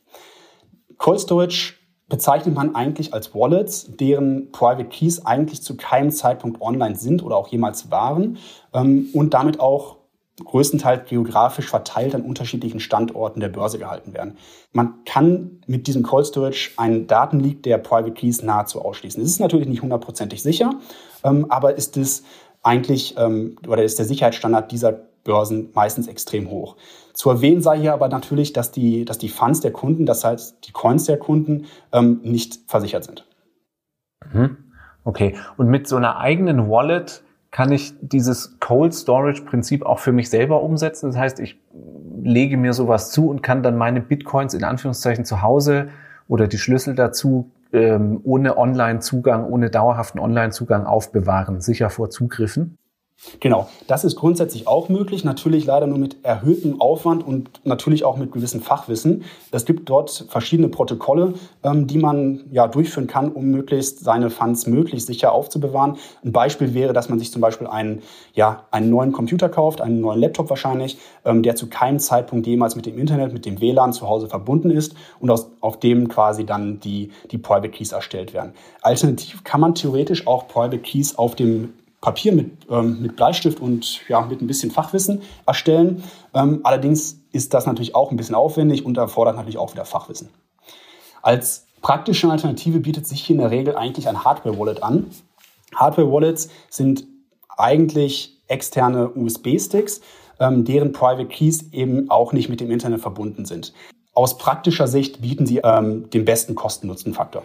Cold 0.97 1.21
Storage 1.21 1.75
bezeichnet 2.13 2.53
man 2.53 2.75
eigentlich 2.75 3.11
als 3.11 3.33
Wallets, 3.33 3.87
deren 3.87 4.51
Private 4.51 4.85
Keys 4.85 5.25
eigentlich 5.25 5.63
zu 5.63 5.75
keinem 5.75 6.11
Zeitpunkt 6.11 6.61
online 6.61 6.95
sind 6.95 7.23
oder 7.23 7.35
auch 7.35 7.47
jemals 7.47 7.89
waren 7.89 8.37
ähm, 8.71 9.07
und 9.13 9.33
damit 9.33 9.59
auch 9.59 9.97
größtenteils 10.45 11.09
geografisch 11.09 11.67
verteilt 11.67 12.13
an 12.13 12.21
unterschiedlichen 12.21 12.79
Standorten 12.79 13.39
der 13.39 13.49
Börse 13.49 13.79
gehalten 13.79 14.13
werden. 14.13 14.37
Man 14.73 15.03
kann 15.05 15.63
mit 15.65 15.87
diesem 15.87 16.03
Cold 16.03 16.27
Storage 16.27 16.69
einen 16.77 17.07
Datenleak 17.07 17.63
der 17.63 17.79
Private 17.79 18.11
Keys 18.11 18.43
nahezu 18.43 18.85
ausschließen. 18.85 19.23
Es 19.23 19.29
ist 19.29 19.39
natürlich 19.39 19.67
nicht 19.67 19.81
hundertprozentig 19.81 20.43
sicher, 20.43 20.75
ähm, 21.23 21.47
aber 21.49 21.73
ist 21.73 21.97
es 21.97 22.21
eigentlich 22.61 23.15
ähm, 23.17 23.57
oder 23.67 23.83
ist 23.83 23.97
der 23.97 24.05
Sicherheitsstandard 24.05 24.71
dieser 24.71 24.99
Börsen 25.23 25.71
meistens 25.73 26.07
extrem 26.07 26.51
hoch. 26.51 26.75
Zu 27.13 27.29
erwähnen 27.29 27.61
sei 27.61 27.79
hier 27.79 27.93
aber 27.93 28.09
natürlich, 28.09 28.53
dass 28.53 28.71
die, 28.71 29.05
dass 29.05 29.17
die 29.17 29.29
Funds 29.29 29.61
der 29.61 29.71
Kunden, 29.71 30.05
das 30.05 30.23
heißt 30.23 30.67
die 30.67 30.71
Coins 30.71 31.05
der 31.05 31.17
Kunden, 31.17 31.65
ähm, 31.91 32.21
nicht 32.23 32.59
versichert 32.67 33.03
sind. 33.03 33.25
Mhm. 34.31 34.57
Okay. 35.03 35.35
Und 35.57 35.67
mit 35.67 35.87
so 35.87 35.95
einer 35.95 36.17
eigenen 36.17 36.69
Wallet 36.69 37.23
kann 37.51 37.71
ich 37.71 37.93
dieses 38.01 38.59
Cold 38.59 38.95
Storage 38.95 39.43
Prinzip 39.43 39.85
auch 39.85 39.99
für 39.99 40.11
mich 40.11 40.29
selber 40.29 40.63
umsetzen. 40.63 41.11
Das 41.11 41.17
heißt, 41.17 41.39
ich 41.39 41.59
lege 42.23 42.57
mir 42.57 42.73
sowas 42.73 43.11
zu 43.11 43.29
und 43.29 43.43
kann 43.43 43.61
dann 43.61 43.77
meine 43.77 44.01
Bitcoins 44.01 44.55
in 44.55 44.63
Anführungszeichen 44.63 45.23
zu 45.23 45.43
Hause 45.43 45.89
oder 46.27 46.47
die 46.47 46.57
Schlüssel 46.57 46.95
dazu 46.95 47.51
ähm, 47.71 48.21
ohne 48.23 48.57
Online-Zugang, 48.57 49.45
ohne 49.45 49.69
dauerhaften 49.69 50.19
Online-Zugang 50.19 50.85
aufbewahren, 50.85 51.61
sicher 51.61 51.89
vor 51.89 52.09
Zugriffen. 52.09 52.77
Genau, 53.39 53.67
das 53.87 54.03
ist 54.03 54.15
grundsätzlich 54.15 54.67
auch 54.67 54.89
möglich, 54.89 55.23
natürlich 55.23 55.65
leider 55.65 55.87
nur 55.87 55.97
mit 55.97 56.17
erhöhtem 56.23 56.81
Aufwand 56.81 57.25
und 57.25 57.61
natürlich 57.63 58.03
auch 58.03 58.17
mit 58.17 58.31
gewissem 58.31 58.61
Fachwissen. 58.61 59.23
Es 59.51 59.65
gibt 59.65 59.89
dort 59.89 60.25
verschiedene 60.29 60.67
Protokolle, 60.67 61.33
ähm, 61.63 61.87
die 61.87 61.97
man 61.97 62.41
ja 62.51 62.67
durchführen 62.67 63.07
kann, 63.07 63.31
um 63.31 63.45
möglichst 63.45 64.03
seine 64.03 64.29
Funds 64.29 64.67
möglichst 64.67 65.07
sicher 65.07 65.31
aufzubewahren. 65.31 65.97
Ein 66.23 66.31
Beispiel 66.31 66.73
wäre, 66.73 66.93
dass 66.93 67.09
man 67.09 67.17
sich 67.17 67.31
zum 67.31 67.41
Beispiel 67.41 67.67
einen, 67.67 68.01
ja, 68.33 68.65
einen 68.71 68.89
neuen 68.89 69.13
Computer 69.13 69.47
kauft, 69.49 69.79
einen 69.79 70.01
neuen 70.01 70.19
Laptop 70.19 70.49
wahrscheinlich, 70.49 70.97
ähm, 71.23 71.43
der 71.43 71.55
zu 71.55 71.67
keinem 71.67 71.99
Zeitpunkt 71.99 72.45
jemals 72.45 72.75
mit 72.75 72.85
dem 72.85 72.97
Internet, 72.97 73.31
mit 73.31 73.45
dem 73.45 73.61
WLAN 73.61 73.93
zu 73.93 74.07
Hause 74.07 74.27
verbunden 74.27 74.69
ist 74.69 74.95
und 75.19 75.29
aus, 75.29 75.49
auf 75.61 75.79
dem 75.79 76.07
quasi 76.09 76.45
dann 76.45 76.79
die, 76.81 77.11
die 77.31 77.37
Private 77.37 77.69
Keys 77.69 77.93
erstellt 77.93 78.33
werden. 78.33 78.53
Alternativ 78.81 79.43
kann 79.43 79.61
man 79.61 79.75
theoretisch 79.75 80.27
auch 80.27 80.47
Private 80.47 80.79
Keys 80.79 81.15
auf 81.17 81.35
dem 81.35 81.73
Papier 82.03 82.33
mit, 82.33 82.51
ähm, 82.69 83.01
mit 83.01 83.15
Bleistift 83.15 83.61
und 83.61 84.01
ja, 84.09 84.19
mit 84.21 84.41
ein 84.41 84.47
bisschen 84.47 84.71
Fachwissen 84.71 85.21
erstellen. 85.45 86.03
Ähm, 86.33 86.59
allerdings 86.63 87.21
ist 87.31 87.53
das 87.53 87.65
natürlich 87.65 87.95
auch 87.95 88.11
ein 88.11 88.17
bisschen 88.17 88.35
aufwendig 88.35 88.85
und 88.85 88.97
erfordert 88.97 89.37
natürlich 89.37 89.57
auch 89.57 89.71
wieder 89.71 89.85
Fachwissen. 89.85 90.27
Als 91.21 91.65
praktische 91.81 92.29
Alternative 92.29 92.81
bietet 92.81 93.07
sich 93.07 93.23
hier 93.23 93.35
in 93.35 93.41
der 93.41 93.51
Regel 93.51 93.77
eigentlich 93.77 94.09
ein 94.09 94.25
Hardware-Wallet 94.25 94.83
an. 94.83 95.11
Hardware-Wallets 95.75 96.49
sind 96.69 97.05
eigentlich 97.57 98.37
externe 98.47 99.09
USB-Sticks, 99.09 100.01
ähm, 100.41 100.65
deren 100.65 100.91
Private 100.91 101.27
Keys 101.27 101.71
eben 101.71 102.09
auch 102.09 102.33
nicht 102.33 102.49
mit 102.49 102.59
dem 102.59 102.69
Internet 102.69 102.99
verbunden 102.99 103.45
sind. 103.45 103.71
Aus 104.13 104.37
praktischer 104.37 104.87
Sicht 104.87 105.21
bieten 105.21 105.45
sie 105.45 105.61
ähm, 105.63 106.09
den 106.09 106.25
besten 106.25 106.55
Kosten-Nutzen-Faktor. 106.55 107.43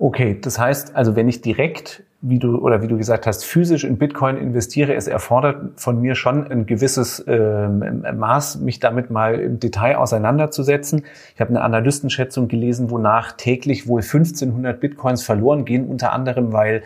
Okay, 0.00 0.38
das 0.40 0.58
heißt, 0.58 0.94
also 0.94 1.16
wenn 1.16 1.28
ich 1.28 1.40
direkt, 1.40 2.04
wie 2.20 2.38
du 2.38 2.58
oder 2.58 2.82
wie 2.82 2.86
du 2.88 2.96
gesagt 2.96 3.26
hast, 3.26 3.44
physisch 3.44 3.82
in 3.82 3.98
Bitcoin 3.98 4.36
investiere, 4.36 4.94
es 4.94 5.08
erfordert 5.08 5.80
von 5.80 6.00
mir 6.00 6.14
schon 6.14 6.46
ein 6.46 6.66
gewisses 6.66 7.24
ähm, 7.26 8.04
Maß, 8.16 8.60
mich 8.60 8.78
damit 8.78 9.10
mal 9.10 9.40
im 9.40 9.58
Detail 9.58 9.96
auseinanderzusetzen. 9.96 11.04
Ich 11.34 11.40
habe 11.40 11.50
eine 11.50 11.62
Analystenschätzung 11.62 12.46
gelesen, 12.46 12.90
wonach 12.90 13.32
täglich 13.32 13.88
wohl 13.88 14.02
1500 14.02 14.80
Bitcoins 14.80 15.24
verloren 15.24 15.64
gehen, 15.64 15.88
unter 15.88 16.12
anderem 16.12 16.52
weil 16.52 16.84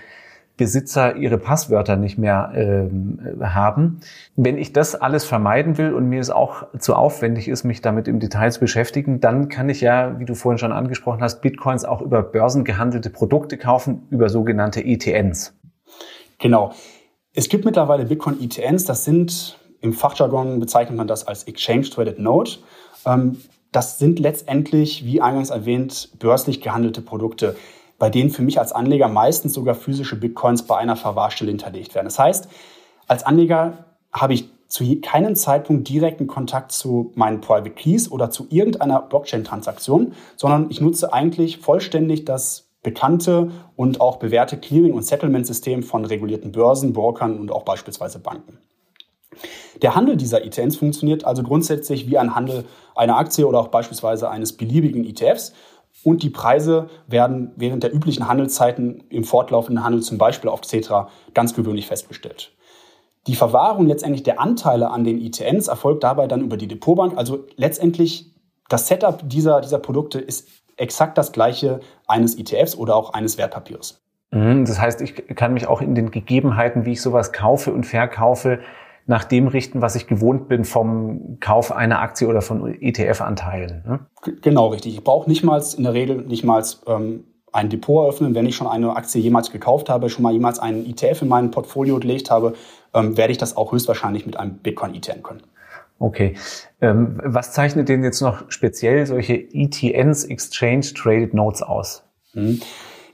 Besitzer 0.62 1.16
ihre 1.16 1.38
Passwörter 1.38 1.96
nicht 1.96 2.18
mehr 2.18 2.52
ähm, 2.54 3.18
haben. 3.40 3.98
Wenn 4.36 4.58
ich 4.58 4.72
das 4.72 4.94
alles 4.94 5.24
vermeiden 5.24 5.76
will 5.76 5.92
und 5.92 6.08
mir 6.08 6.20
es 6.20 6.30
auch 6.30 6.68
zu 6.78 6.94
aufwendig 6.94 7.48
ist, 7.48 7.64
mich 7.64 7.80
damit 7.80 8.06
im 8.06 8.20
Detail 8.20 8.52
zu 8.52 8.60
beschäftigen, 8.60 9.18
dann 9.18 9.48
kann 9.48 9.68
ich 9.68 9.80
ja, 9.80 10.20
wie 10.20 10.24
du 10.24 10.36
vorhin 10.36 10.58
schon 10.58 10.70
angesprochen 10.70 11.20
hast, 11.20 11.42
Bitcoins 11.42 11.84
auch 11.84 12.00
über 12.00 12.22
börsengehandelte 12.22 13.10
Produkte 13.10 13.58
kaufen, 13.58 14.06
über 14.10 14.28
sogenannte 14.28 14.84
ETNs. 14.84 15.52
Genau. 16.38 16.72
Es 17.34 17.48
gibt 17.48 17.64
mittlerweile 17.64 18.04
Bitcoin-ETNs, 18.04 18.84
das 18.84 19.04
sind, 19.04 19.58
im 19.80 19.92
Fachjargon 19.92 20.60
bezeichnet 20.60 20.96
man 20.96 21.08
das 21.08 21.26
als 21.26 21.42
Exchange 21.42 21.90
Traded 21.90 22.20
Note. 22.20 22.58
Ähm, 23.04 23.38
das 23.72 23.98
sind 23.98 24.20
letztendlich, 24.20 25.04
wie 25.04 25.20
eingangs 25.20 25.50
erwähnt, 25.50 26.10
börslich 26.20 26.60
gehandelte 26.60 27.00
Produkte 27.00 27.56
bei 28.02 28.10
denen 28.10 28.30
für 28.30 28.42
mich 28.42 28.58
als 28.58 28.72
Anleger 28.72 29.06
meistens 29.06 29.54
sogar 29.54 29.76
physische 29.76 30.16
Bitcoins 30.16 30.64
bei 30.64 30.76
einer 30.76 30.96
Verwahrstelle 30.96 31.52
hinterlegt 31.52 31.94
werden. 31.94 32.06
Das 32.06 32.18
heißt, 32.18 32.48
als 33.06 33.22
Anleger 33.22 33.84
habe 34.12 34.34
ich 34.34 34.50
zu 34.66 35.00
keinem 35.00 35.36
Zeitpunkt 35.36 35.88
direkten 35.88 36.26
Kontakt 36.26 36.72
zu 36.72 37.12
meinen 37.14 37.40
Private 37.40 37.70
Keys 37.70 38.10
oder 38.10 38.28
zu 38.28 38.48
irgendeiner 38.50 39.02
Blockchain-Transaktion, 39.02 40.14
sondern 40.34 40.66
ich 40.68 40.80
nutze 40.80 41.12
eigentlich 41.12 41.58
vollständig 41.58 42.24
das 42.24 42.70
bekannte 42.82 43.52
und 43.76 44.00
auch 44.00 44.16
bewährte 44.16 44.56
Clearing- 44.56 44.94
und 44.94 45.04
Settlement-System 45.04 45.84
von 45.84 46.04
regulierten 46.04 46.50
Börsen, 46.50 46.92
Brokern 46.92 47.38
und 47.38 47.52
auch 47.52 47.62
beispielsweise 47.62 48.18
Banken. 48.18 48.58
Der 49.80 49.94
Handel 49.94 50.16
dieser 50.16 50.44
ETNs 50.44 50.74
funktioniert 50.74 51.24
also 51.24 51.44
grundsätzlich 51.44 52.10
wie 52.10 52.18
ein 52.18 52.34
Handel 52.34 52.64
einer 52.96 53.16
Aktie 53.16 53.46
oder 53.46 53.60
auch 53.60 53.68
beispielsweise 53.68 54.28
eines 54.28 54.56
beliebigen 54.56 55.04
ETFs 55.04 55.52
und 56.04 56.22
die 56.22 56.30
Preise 56.30 56.88
werden 57.06 57.52
während 57.56 57.82
der 57.82 57.94
üblichen 57.94 58.28
Handelszeiten 58.28 59.04
im 59.08 59.24
fortlaufenden 59.24 59.84
Handel, 59.84 60.02
zum 60.02 60.18
Beispiel 60.18 60.50
auf 60.50 60.62
Xetra, 60.62 61.08
ganz 61.34 61.54
gewöhnlich 61.54 61.86
festgestellt. 61.86 62.52
Die 63.28 63.36
Verwahrung 63.36 63.86
letztendlich 63.86 64.24
der 64.24 64.40
Anteile 64.40 64.90
an 64.90 65.04
den 65.04 65.20
ITNs 65.20 65.68
erfolgt 65.68 66.02
dabei 66.02 66.26
dann 66.26 66.40
über 66.40 66.56
die 66.56 66.66
Depotbank. 66.66 67.16
Also 67.16 67.46
letztendlich 67.56 68.34
das 68.68 68.88
Setup 68.88 69.22
dieser, 69.28 69.60
dieser 69.60 69.78
Produkte 69.78 70.18
ist 70.18 70.48
exakt 70.76 71.18
das 71.18 71.30
gleiche 71.30 71.80
eines 72.08 72.36
ETFs 72.36 72.76
oder 72.76 72.96
auch 72.96 73.12
eines 73.12 73.38
Wertpapiers. 73.38 74.02
Mhm, 74.32 74.64
das 74.64 74.80
heißt, 74.80 75.02
ich 75.02 75.14
kann 75.36 75.54
mich 75.54 75.68
auch 75.68 75.80
in 75.80 75.94
den 75.94 76.10
Gegebenheiten, 76.10 76.84
wie 76.84 76.92
ich 76.92 77.02
sowas 77.02 77.32
kaufe 77.32 77.72
und 77.72 77.84
verkaufe, 77.84 78.60
nach 79.12 79.24
dem 79.24 79.46
richten, 79.46 79.82
was 79.82 79.94
ich 79.94 80.06
gewohnt 80.06 80.48
bin 80.48 80.64
vom 80.64 81.36
Kauf 81.38 81.70
einer 81.70 82.00
Aktie 82.00 82.26
oder 82.26 82.40
von 82.40 82.66
ETF-Anteilen. 82.80 83.84
Ne? 83.86 84.00
Genau, 84.40 84.68
richtig. 84.68 84.94
Ich 84.94 85.04
brauche 85.04 85.28
nicht 85.28 85.44
mal 85.44 85.62
in 85.76 85.82
der 85.82 85.92
Regel 85.92 86.22
nicht 86.22 86.44
mal 86.44 86.64
ähm, 86.86 87.24
ein 87.52 87.68
Depot 87.68 88.04
eröffnen. 88.04 88.34
Wenn 88.34 88.46
ich 88.46 88.56
schon 88.56 88.66
eine 88.66 88.96
Aktie 88.96 89.20
jemals 89.20 89.50
gekauft 89.50 89.90
habe, 89.90 90.08
schon 90.08 90.22
mal 90.22 90.32
jemals 90.32 90.58
einen 90.58 90.86
ETF 90.86 91.20
in 91.20 91.28
mein 91.28 91.50
Portfolio 91.50 91.98
gelegt 91.98 92.30
habe, 92.30 92.54
ähm, 92.94 93.18
werde 93.18 93.32
ich 93.32 93.38
das 93.38 93.54
auch 93.54 93.72
höchstwahrscheinlich 93.72 94.24
mit 94.24 94.38
einem 94.38 94.54
Bitcoin-ETF 94.54 95.22
können. 95.22 95.42
Okay. 95.98 96.34
Ähm, 96.80 97.20
was 97.22 97.52
zeichnet 97.52 97.90
denn 97.90 98.02
jetzt 98.02 98.22
noch 98.22 98.50
speziell 98.50 99.04
solche 99.04 99.34
ETNs, 99.34 100.24
Exchange 100.24 100.86
Traded 100.94 101.34
Notes 101.34 101.60
aus? 101.60 102.02
Mhm. 102.32 102.62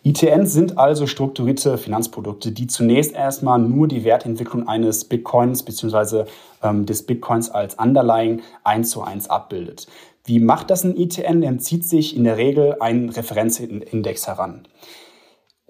ITNs 0.05 0.52
sind 0.52 0.78
also 0.78 1.07
strukturierte 1.07 1.76
Finanzprodukte, 1.76 2.52
die 2.52 2.67
zunächst 2.67 3.14
erstmal 3.14 3.59
nur 3.59 3.88
die 3.88 4.05
Wertentwicklung 4.05 4.69
eines 4.69 5.05
Bitcoins 5.05 5.64
bzw. 5.64 6.25
Ähm, 6.62 6.87
des 6.87 7.05
Bitcoins 7.05 7.50
als 7.50 7.75
Underlying 7.75 8.43
eins 8.64 8.90
zu 8.90 9.02
eins 9.02 9.28
abbildet. 9.28 9.87
Wie 10.25 10.40
macht 10.40 10.71
das 10.71 10.85
ein 10.85 10.97
ITN? 10.97 11.43
Er 11.43 11.59
zieht 11.59 11.85
sich 11.85 12.17
in 12.17 12.25
der 12.25 12.37
Regel 12.37 12.76
einen 12.81 13.09
Referenzindex 13.09 14.26
heran. 14.26 14.69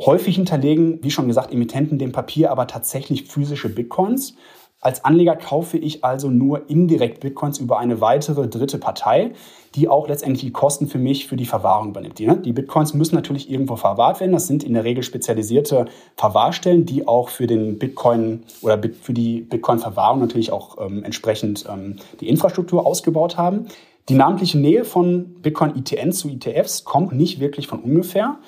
Häufig 0.01 0.37
hinterlegen, 0.37 1.03
wie 1.03 1.11
schon 1.11 1.27
gesagt, 1.27 1.53
Emittenten 1.53 1.99
dem 1.99 2.13
Papier 2.13 2.53
aber 2.53 2.67
tatsächlich 2.67 3.25
physische 3.25 3.69
Bitcoins 3.69 4.35
als 4.81 5.05
Anleger 5.05 5.35
kaufe 5.35 5.77
ich 5.77 6.05
also 6.05 6.31
nur 6.31 6.71
indirekt 6.71 7.21
Bitcoins 7.21 7.59
über 7.59 7.79
eine 7.79 8.01
weitere 8.01 8.47
dritte 8.47 8.79
Partei, 8.79 9.33
die 9.75 9.89
auch 9.89 10.07
letztendlich 10.07 10.43
die 10.43 10.53
Kosten 10.53 10.87
für 10.87 10.99
mich 10.99 11.27
für 11.27 11.37
die 11.37 11.47
Verwahrung 11.47 11.89
übernimmt. 11.89 12.19
Die, 12.19 12.27
ne? 12.27 12.37
Bitcoins 12.37 12.95
müssen 12.95 13.17
natürlich 13.17 13.51
irgendwo 13.51 13.75
verwahrt 13.75 14.21
werden. 14.21 14.33
Das 14.33 14.47
sind 14.47 14.63
in 14.63 14.75
der 14.75 14.85
Regel 14.85 15.03
spezialisierte 15.03 15.87
Verwahrstellen, 16.17 16.87
die 16.87 17.09
auch 17.09 17.29
für 17.29 17.49
den 17.49 17.79
Bitcoin 17.79 18.45
oder 18.63 18.81
für 19.01 19.13
die 19.13 19.41
Bitcoin-Verwahrung 19.41 20.21
natürlich 20.21 20.53
auch 20.53 20.79
ähm, 20.81 21.03
entsprechend 21.03 21.67
ähm, 21.69 21.97
die 22.21 22.29
Infrastruktur 22.29 22.87
ausgebaut 22.87 23.37
haben. 23.37 23.67
Die 24.09 24.15
namentliche 24.15 24.59
Nähe 24.59 24.85
von 24.85 25.35
Bitcoin-ETNs 25.43 26.21
zu 26.21 26.29
ETFs 26.29 26.85
kommt 26.85 27.13
nicht 27.13 27.41
wirklich 27.41 27.67
von 27.67 27.81
ungefähr. 27.81 28.39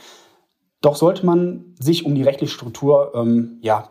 Doch 0.80 0.94
sollte 0.94 1.26
man 1.26 1.75
sich 1.78 2.06
um 2.06 2.14
die 2.14 2.22
rechtliche 2.22 2.54
Struktur 2.54 3.12
ähm, 3.14 3.58
ja, 3.60 3.90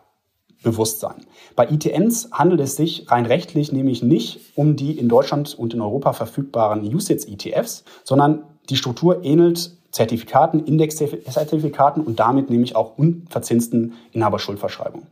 bewusst 0.63 1.00
sein. 1.00 1.25
Bei 1.56 1.70
ITNs 1.70 2.30
handelt 2.32 2.62
es 2.62 2.75
sich 2.75 3.10
rein 3.10 3.25
rechtlich 3.25 3.72
nämlich 3.72 4.04
nicht 4.04 4.39
um 4.56 4.75
die 4.75 4.98
in 4.98 5.08
Deutschland 5.08 5.58
und 5.58 5.74
in 5.74 5.82
Europa 5.82 6.13
verfügbaren 6.13 6.84
USITS-ETFs, 6.84 7.84
sondern 8.04 8.44
die 8.70 8.75
Struktur 8.75 9.24
ähnelt 9.24 9.72
Zertifikaten, 9.92 10.60
Indexzertifikaten 10.66 12.04
und 12.04 12.20
damit 12.20 12.50
nämlich 12.50 12.75
auch 12.75 12.98
unverzinsten 12.98 13.94
Inhaberschuldverschreibungen. 14.12 15.08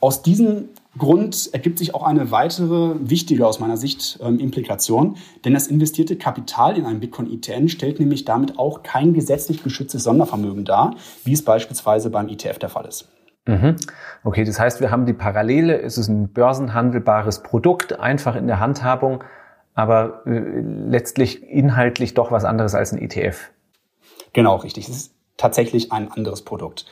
Aus 0.00 0.22
diesem 0.22 0.68
Grund 0.98 1.50
ergibt 1.52 1.78
sich 1.78 1.94
auch 1.94 2.02
eine 2.02 2.30
weitere 2.30 2.94
wichtige 3.00 3.46
aus 3.46 3.58
meiner 3.58 3.76
Sicht 3.76 4.18
ähm, 4.22 4.38
Implikation, 4.38 5.16
denn 5.44 5.54
das 5.54 5.66
investierte 5.66 6.16
Kapital 6.16 6.76
in 6.76 6.84
einen 6.84 7.00
Bitcoin-ETN 7.00 7.68
stellt 7.68 8.00
nämlich 8.00 8.24
damit 8.24 8.58
auch 8.58 8.82
kein 8.82 9.14
gesetzlich 9.14 9.62
geschütztes 9.62 10.04
Sondervermögen 10.04 10.64
dar, 10.64 10.94
wie 11.24 11.32
es 11.32 11.42
beispielsweise 11.42 12.10
beim 12.10 12.28
ETF 12.28 12.58
der 12.58 12.68
Fall 12.68 12.86
ist. 12.86 13.08
Mhm. 13.46 13.76
Okay, 14.22 14.44
das 14.44 14.58
heißt, 14.58 14.80
wir 14.80 14.90
haben 14.90 15.06
die 15.06 15.12
Parallele, 15.12 15.80
es 15.80 15.98
ist 15.98 16.08
ein 16.08 16.32
börsenhandelbares 16.32 17.42
Produkt, 17.42 17.98
einfach 17.98 18.36
in 18.36 18.46
der 18.46 18.58
Handhabung, 18.58 19.22
aber 19.74 20.22
äh, 20.26 20.38
letztlich 20.38 21.42
inhaltlich 21.42 22.14
doch 22.14 22.30
was 22.30 22.44
anderes 22.44 22.74
als 22.74 22.92
ein 22.92 22.98
ETF. 22.98 23.50
Genau, 24.32 24.56
richtig. 24.56 24.88
Es 24.88 24.96
ist 24.96 25.14
tatsächlich 25.36 25.92
ein 25.92 26.10
anderes 26.10 26.42
Produkt. 26.42 26.86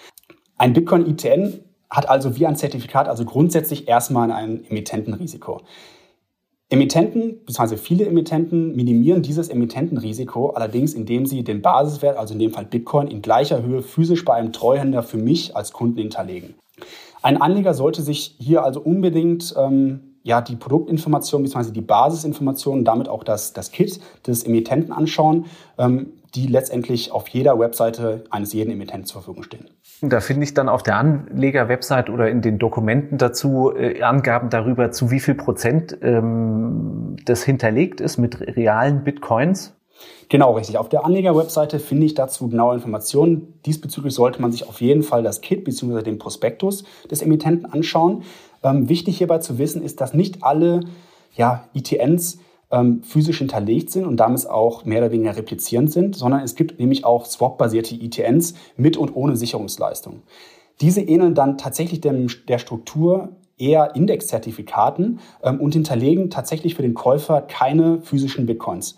Ein 0.59 0.75
Bitcoin-ETN 0.75 1.61
hat 1.91 2.09
also 2.09 2.37
wie 2.37 2.47
ein 2.47 2.57
Zertifikat 2.57 3.09
also 3.09 3.25
grundsätzlich 3.25 3.89
erstmal 3.89 4.31
ein 4.31 4.65
Emittentenrisiko. 4.65 5.63
Emittenten, 6.73 7.45
beziehungsweise 7.45 7.77
viele 7.77 8.07
Emittenten, 8.07 8.75
minimieren 8.75 9.21
dieses 9.21 9.51
Emittentenrisiko 9.51 10.51
allerdings, 10.51 10.95
indem 10.95 11.27
sie 11.27 11.45
den 11.45 11.61
Basiswert, 11.61 12.17
also 12.17 12.33
in 12.33 12.41
dem 12.41 12.51
Fall 12.51 12.65
Bitcoin, 12.65 13.09
in 13.09 13.21
gleicher 13.21 13.63
Höhe 13.63 13.83
physisch 13.83 14.25
bei 14.25 14.33
einem 14.33 14.53
Treuhänder 14.53 15.03
für 15.03 15.19
mich 15.19 15.55
als 15.55 15.73
Kunden 15.73 15.99
hinterlegen. 15.99 16.55
Ein 17.21 17.41
Anleger 17.41 17.75
sollte 17.75 18.01
sich 18.01 18.37
hier 18.39 18.65
also 18.65 18.81
unbedingt 18.81 19.55
ähm, 19.59 20.01
ja, 20.23 20.41
die 20.41 20.57
Produktinformation 20.57 21.43
bzw. 21.43 21.73
die 21.73 21.83
Basisinformationen, 21.83 22.85
damit 22.85 23.07
auch 23.07 23.23
das, 23.23 23.53
das 23.53 23.71
Kit 23.71 24.01
des 24.27 24.45
Emittenten 24.45 24.93
anschauen, 24.93 25.45
ähm, 25.77 26.15
die 26.35 26.47
letztendlich 26.47 27.13
auf 27.13 27.29
jeder 27.29 27.59
Webseite 27.59 28.25
eines 28.31 28.53
jeden 28.53 28.71
Emittenten 28.71 29.07
zur 29.07 29.23
Verfügung 29.23 29.43
stehen. 29.43 29.69
Da 30.01 30.21
finde 30.21 30.45
ich 30.45 30.55
dann 30.55 30.69
auf 30.69 30.83
der 30.83 30.97
Anleger-Website 30.97 32.11
oder 32.11 32.29
in 32.29 32.43
den 32.43 32.59
Dokumenten 32.59 33.19
dazu 33.19 33.73
äh, 33.77 34.03
Angaben 34.03 34.51
darüber, 34.51 34.91
zu 34.91 35.11
wie 35.11 35.21
viel 35.21 35.35
Prozent 35.35 35.97
ähm, 36.03 37.17
das 37.25 37.43
hinterlegt 37.43 38.01
ist 38.01 38.19
mit 38.19 38.41
realen 38.41 39.05
Bitcoins. 39.05 39.75
Genau, 40.29 40.55
richtig. 40.55 40.79
Auf 40.79 40.89
der 40.89 41.05
Anleger-Webseite 41.05 41.79
finde 41.79 42.07
ich 42.07 42.15
dazu 42.15 42.49
genaue 42.49 42.75
Informationen. 42.75 43.61
Diesbezüglich 43.67 44.15
sollte 44.15 44.41
man 44.41 44.51
sich 44.51 44.67
auf 44.69 44.81
jeden 44.81 45.03
Fall 45.03 45.23
das 45.23 45.41
Kit 45.41 45.65
bzw. 45.65 46.03
den 46.03 46.19
Prospektus 46.19 46.85
des 47.11 47.23
Emittenten 47.23 47.71
anschauen. 47.71 48.23
Ähm, 48.63 48.89
wichtig 48.89 49.19
hierbei 49.19 49.39
zu 49.39 49.59
wissen 49.59 49.83
ist, 49.83 50.01
dass 50.01 50.15
nicht 50.15 50.43
alle 50.43 50.81
ja, 51.35 51.69
ITNs 51.75 52.39
ähm, 52.73 53.03
physisch 53.03 53.39
hinterlegt 53.39 53.91
sind 53.91 54.07
und 54.07 54.17
damit 54.17 54.49
auch 54.49 54.85
mehr 54.85 54.99
oder 54.99 55.13
weniger 55.13 55.37
replizierend 55.37 55.93
sind, 55.93 56.17
sondern 56.17 56.41
es 56.41 56.55
gibt 56.57 56.81
nämlich 56.81 57.05
auch 57.05 57.27
Swap-basierte 57.27 57.95
ETNs 57.95 58.55
mit 58.77 58.97
und 58.97 59.15
ohne 59.15 59.37
Sicherungsleistung. 59.37 60.23
Diese 60.81 61.03
ähneln 61.03 61.35
dann 61.35 61.59
tatsächlich 61.59 62.01
dem, 62.01 62.29
der 62.49 62.59
Struktur 62.59 63.37
eher 63.59 63.95
Indexzertifikaten 63.95 65.21
ähm, 65.43 65.61
und 65.61 65.75
hinterlegen 65.75 66.31
tatsächlich 66.31 66.75
für 66.75 66.83
den 66.83 66.95
Käufer 66.95 67.43
keine 67.43 68.01
physischen 68.01 68.47
Bitcoins. 68.47 68.97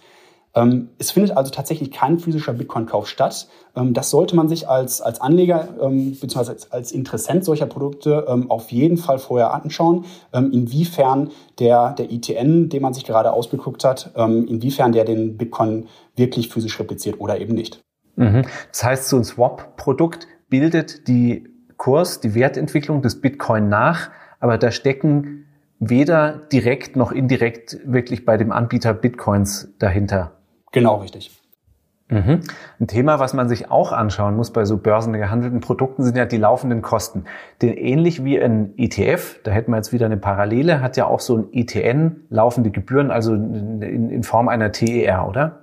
Ähm, 0.54 0.90
es 0.98 1.10
findet 1.10 1.36
also 1.36 1.50
tatsächlich 1.50 1.90
kein 1.90 2.18
physischer 2.18 2.52
Bitcoin-Kauf 2.52 3.08
statt. 3.08 3.48
Ähm, 3.74 3.92
das 3.92 4.10
sollte 4.10 4.36
man 4.36 4.48
sich 4.48 4.68
als, 4.68 5.00
als 5.00 5.20
Anleger 5.20 5.68
ähm, 5.80 6.12
bzw. 6.12 6.50
Als, 6.50 6.72
als 6.72 6.92
Interessent 6.92 7.44
solcher 7.44 7.66
Produkte 7.66 8.26
ähm, 8.28 8.50
auf 8.50 8.70
jeden 8.70 8.96
Fall 8.96 9.18
vorher 9.18 9.52
anschauen, 9.52 10.04
ähm, 10.32 10.52
inwiefern 10.52 11.30
der, 11.58 11.92
der 11.92 12.10
ITN, 12.12 12.68
den 12.68 12.82
man 12.82 12.94
sich 12.94 13.04
gerade 13.04 13.32
ausgeguckt 13.32 13.84
hat, 13.84 14.12
ähm, 14.16 14.46
inwiefern 14.46 14.92
der 14.92 15.04
den 15.04 15.36
Bitcoin 15.36 15.88
wirklich 16.14 16.48
physisch 16.48 16.78
repliziert 16.78 17.20
oder 17.20 17.40
eben 17.40 17.54
nicht. 17.54 17.80
Mhm. 18.16 18.44
Das 18.70 18.84
heißt, 18.84 19.08
so 19.08 19.16
ein 19.16 19.24
Swap-Produkt 19.24 20.28
bildet 20.48 21.08
die 21.08 21.48
Kurs, 21.76 22.20
die 22.20 22.36
Wertentwicklung 22.36 23.02
des 23.02 23.20
Bitcoin 23.20 23.68
nach, 23.68 24.10
aber 24.38 24.56
da 24.58 24.70
stecken 24.70 25.46
weder 25.80 26.40
direkt 26.52 26.94
noch 26.94 27.10
indirekt 27.10 27.78
wirklich 27.84 28.24
bei 28.24 28.36
dem 28.36 28.52
Anbieter 28.52 28.94
Bitcoins 28.94 29.74
dahinter. 29.80 30.32
Genau, 30.74 30.96
richtig. 30.96 31.30
Mhm. 32.08 32.40
Ein 32.80 32.86
Thema, 32.88 33.20
was 33.20 33.32
man 33.32 33.48
sich 33.48 33.70
auch 33.70 33.92
anschauen 33.92 34.34
muss 34.34 34.50
bei 34.50 34.64
so 34.64 34.76
börsengehandelten 34.76 35.60
Produkten, 35.60 36.02
sind 36.02 36.16
ja 36.16 36.26
die 36.26 36.36
laufenden 36.36 36.82
Kosten. 36.82 37.26
Denn 37.62 37.72
ähnlich 37.74 38.24
wie 38.24 38.42
ein 38.42 38.74
ETF, 38.76 39.38
da 39.44 39.52
hätten 39.52 39.70
wir 39.70 39.76
jetzt 39.76 39.92
wieder 39.92 40.06
eine 40.06 40.16
Parallele, 40.16 40.82
hat 40.82 40.96
ja 40.96 41.06
auch 41.06 41.20
so 41.20 41.36
ein 41.36 41.48
ETN 41.52 42.26
laufende 42.28 42.70
Gebühren, 42.70 43.12
also 43.12 43.34
in, 43.34 43.80
in 43.82 44.22
Form 44.24 44.48
einer 44.48 44.72
TER, 44.72 45.28
oder? 45.28 45.60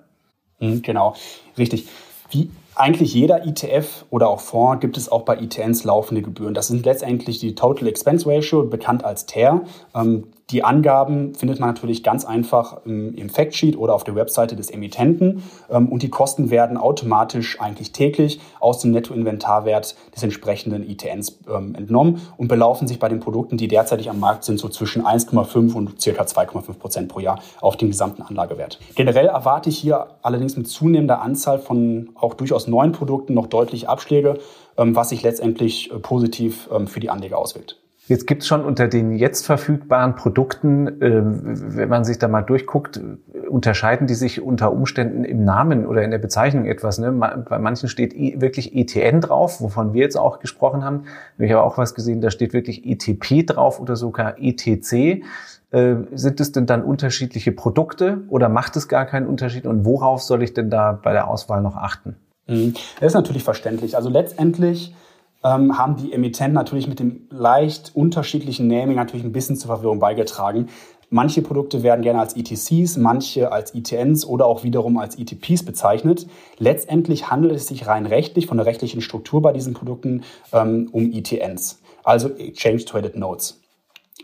Mhm, 0.59 0.81
genau, 0.81 1.15
richtig. 1.57 1.89
Wie 2.29 2.49
eigentlich 2.75 3.13
jeder 3.13 3.45
ETF 3.45 4.05
oder 4.11 4.29
auch 4.29 4.39
Fonds 4.39 4.79
gibt 4.79 4.95
es 4.95 5.11
auch 5.11 5.23
bei 5.23 5.35
ETNs 5.35 5.83
laufende 5.83 6.21
Gebühren. 6.21 6.53
Das 6.53 6.69
sind 6.69 6.85
letztendlich 6.85 7.39
die 7.39 7.53
Total 7.53 7.89
Expense 7.89 8.25
Ratio, 8.27 8.63
bekannt 8.63 9.03
als 9.03 9.25
TER. 9.25 9.61
Ähm, 9.93 10.27
die 10.51 10.63
Angaben 10.63 11.33
findet 11.35 11.59
man 11.59 11.69
natürlich 11.69 12.03
ganz 12.03 12.25
einfach 12.25 12.85
im, 12.85 13.29
Factsheet 13.29 13.77
oder 13.77 13.93
auf 13.93 14.03
der 14.03 14.15
Webseite 14.15 14.55
des 14.55 14.69
Emittenten. 14.69 15.43
Ähm, 15.69 15.89
und 15.89 16.03
die 16.03 16.09
Kosten 16.09 16.49
werden 16.49 16.77
automatisch 16.77 17.61
eigentlich 17.61 17.91
täglich 17.93 18.41
aus 18.59 18.79
dem 18.79 18.91
Nettoinventarwert 18.91 19.95
des 20.13 20.23
entsprechenden 20.23 20.87
ETNs 20.87 21.39
ähm, 21.49 21.75
entnommen 21.75 22.21
und 22.37 22.47
belaufen 22.47 22.87
sich 22.87 22.99
bei 22.99 23.07
den 23.07 23.19
Produkten, 23.19 23.57
die 23.57 23.67
derzeitig 23.67 24.09
am 24.09 24.19
Markt 24.19 24.43
sind, 24.43 24.59
so 24.59 24.67
zwischen 24.67 25.05
1,5 25.05 25.73
und 25.73 26.01
circa 26.01 26.23
2,5 26.23 26.73
Prozent 26.73 27.07
pro 27.09 27.19
Jahr 27.19 27.39
auf 27.61 27.77
den 27.77 27.89
gesamten 27.89 28.21
Anlagewert. 28.21 28.79
Generell 28.95 29.27
erwarte 29.27 29.69
ich 29.69 29.77
hier 29.77 30.07
allerdings 30.21 30.57
mit 30.57 30.67
zunehmender 30.67 31.21
Anzahl 31.21 31.59
von 31.59 32.09
auch 32.15 32.33
durchaus 32.33 32.67
neuen 32.67 32.91
Produkten 32.91 33.33
noch 33.33 33.47
deutliche 33.47 33.87
Abschläge, 33.87 34.39
ähm, 34.77 34.95
was 34.95 35.09
sich 35.09 35.23
letztendlich 35.23 35.91
äh, 35.91 35.99
positiv 35.99 36.69
für 36.85 36.99
die 36.99 37.09
Anleger 37.09 37.37
auswirkt. 37.37 37.80
Jetzt 38.11 38.27
gibt 38.27 38.41
es 38.41 38.47
schon 38.49 38.65
unter 38.65 38.89
den 38.89 39.13
jetzt 39.13 39.45
verfügbaren 39.45 40.15
Produkten, 40.17 41.01
äh, 41.01 41.21
wenn 41.23 41.87
man 41.87 42.03
sich 42.03 42.19
da 42.19 42.27
mal 42.27 42.41
durchguckt, 42.41 42.99
unterscheiden 43.47 44.05
die 44.05 44.15
sich 44.15 44.41
unter 44.41 44.73
Umständen 44.73 45.23
im 45.23 45.45
Namen 45.45 45.85
oder 45.85 46.03
in 46.03 46.11
der 46.11 46.17
Bezeichnung 46.17 46.65
etwas. 46.65 46.97
Ne? 46.97 47.13
Bei 47.47 47.57
manchen 47.57 47.87
steht 47.87 48.13
wirklich 48.41 48.75
ETN 48.75 49.21
drauf, 49.21 49.61
wovon 49.61 49.93
wir 49.93 50.01
jetzt 50.01 50.17
auch 50.17 50.39
gesprochen 50.39 50.83
haben. 50.83 51.05
Ich 51.37 51.53
habe 51.53 51.63
auch 51.63 51.77
was 51.77 51.95
gesehen, 51.95 52.19
da 52.19 52.31
steht 52.31 52.51
wirklich 52.51 52.85
ETP 52.85 53.45
drauf 53.45 53.79
oder 53.79 53.95
sogar 53.95 54.35
ETC. 54.37 55.23
Äh, 55.71 55.95
sind 56.13 56.41
es 56.41 56.51
denn 56.51 56.65
dann 56.65 56.83
unterschiedliche 56.83 57.53
Produkte 57.53 58.23
oder 58.27 58.49
macht 58.49 58.75
es 58.75 58.89
gar 58.89 59.05
keinen 59.05 59.25
Unterschied? 59.25 59.65
Und 59.65 59.85
worauf 59.85 60.21
soll 60.21 60.43
ich 60.43 60.53
denn 60.53 60.69
da 60.69 60.99
bei 61.01 61.13
der 61.13 61.29
Auswahl 61.29 61.61
noch 61.61 61.77
achten? 61.77 62.17
Mhm. 62.47 62.73
Das 62.99 63.07
ist 63.07 63.13
natürlich 63.13 63.45
verständlich. 63.45 63.95
Also 63.95 64.09
letztendlich 64.09 64.93
ähm, 65.43 65.77
haben 65.77 65.95
die 65.95 66.13
Emittenten 66.13 66.53
natürlich 66.53 66.87
mit 66.87 66.99
dem 66.99 67.27
leicht 67.29 67.91
unterschiedlichen 67.95 68.67
Naming 68.67 68.95
natürlich 68.95 69.25
ein 69.25 69.31
bisschen 69.31 69.55
zur 69.55 69.67
Verwirrung 69.67 69.99
beigetragen. 69.99 70.69
Manche 71.13 71.41
Produkte 71.41 71.83
werden 71.83 72.03
gerne 72.03 72.21
als 72.21 72.37
ETCs, 72.37 72.95
manche 72.95 73.51
als 73.51 73.75
ETNs 73.75 74.25
oder 74.25 74.45
auch 74.45 74.63
wiederum 74.63 74.97
als 74.97 75.17
ETPs 75.19 75.63
bezeichnet. 75.63 76.25
Letztendlich 76.57 77.29
handelt 77.29 77.53
es 77.53 77.67
sich 77.67 77.85
rein 77.85 78.05
rechtlich, 78.05 78.47
von 78.47 78.55
der 78.55 78.65
rechtlichen 78.65 79.01
Struktur 79.01 79.41
bei 79.41 79.51
diesen 79.51 79.73
Produkten, 79.73 80.23
ähm, 80.53 80.87
um 80.93 81.11
ETNs, 81.11 81.81
also 82.05 82.29
Exchange 82.29 82.85
Traded 82.85 83.17
Notes. 83.17 83.59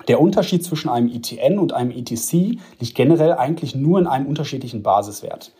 Der 0.07 0.21
Unterschied 0.21 0.63
zwischen 0.63 0.89
einem 0.89 1.09
ETN 1.09 1.59
und 1.59 1.73
einem 1.73 1.91
ETC 1.91 2.57
liegt 2.79 2.95
generell 2.95 3.33
eigentlich 3.33 3.75
nur 3.75 3.99
in 3.99 4.07
einem 4.07 4.27
unterschiedlichen 4.27 4.81
Basiswert. 4.81 5.51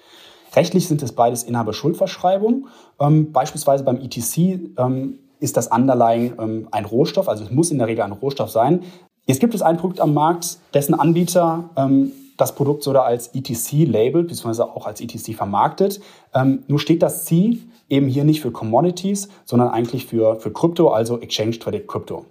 Rechtlich 0.55 0.87
sind 0.87 1.03
es 1.03 1.11
beides 1.11 1.43
Inhaberschuldverschreibungen. 1.43 2.67
Ähm, 3.01 3.33
beispielsweise 3.33 3.83
beim 3.83 3.99
ETC 3.99 4.37
ähm, 4.77 5.19
ist 5.39 5.57
das 5.57 5.67
Underlying 5.67 6.33
ähm, 6.39 6.67
ein 6.71 6.85
Rohstoff, 6.85 7.29
also 7.29 7.43
es 7.43 7.51
muss 7.51 7.71
in 7.71 7.77
der 7.77 7.87
Regel 7.87 8.03
ein 8.03 8.11
Rohstoff 8.11 8.49
sein. 8.49 8.83
Jetzt 9.25 9.39
gibt 9.39 9.53
es 9.53 9.61
ein 9.61 9.77
Produkt 9.77 9.99
am 9.99 10.13
Markt, 10.13 10.57
dessen 10.73 10.93
Anbieter 10.93 11.69
ähm, 11.75 12.11
das 12.37 12.55
Produkt 12.55 12.83
sogar 12.83 13.05
als 13.05 13.29
ETC 13.33 13.87
labelt, 13.87 14.27
beziehungsweise 14.27 14.65
auch 14.65 14.85
als 14.85 15.01
ETC 15.01 15.35
vermarktet. 15.35 15.99
Ähm, 16.33 16.63
nur 16.67 16.79
steht 16.79 17.01
das 17.01 17.25
C 17.25 17.57
eben 17.89 18.07
hier 18.07 18.23
nicht 18.23 18.41
für 18.41 18.51
Commodities, 18.51 19.29
sondern 19.43 19.69
eigentlich 19.69 20.05
für, 20.05 20.39
für 20.39 20.51
Krypto, 20.51 20.89
also 20.89 21.19
Exchange 21.19 21.59
Traded 21.59 21.87
Crypto. 21.87 22.25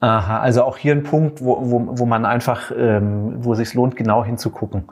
Aha, 0.00 0.40
also 0.40 0.64
auch 0.64 0.76
hier 0.76 0.92
ein 0.92 1.02
Punkt, 1.02 1.42
wo, 1.42 1.56
wo, 1.60 1.98
wo 1.98 2.06
man 2.06 2.26
einfach, 2.26 2.70
ähm, 2.76 3.36
wo 3.38 3.52
es 3.52 3.58
sich 3.58 3.72
lohnt, 3.74 3.96
genau 3.96 4.24
hinzugucken. 4.24 4.84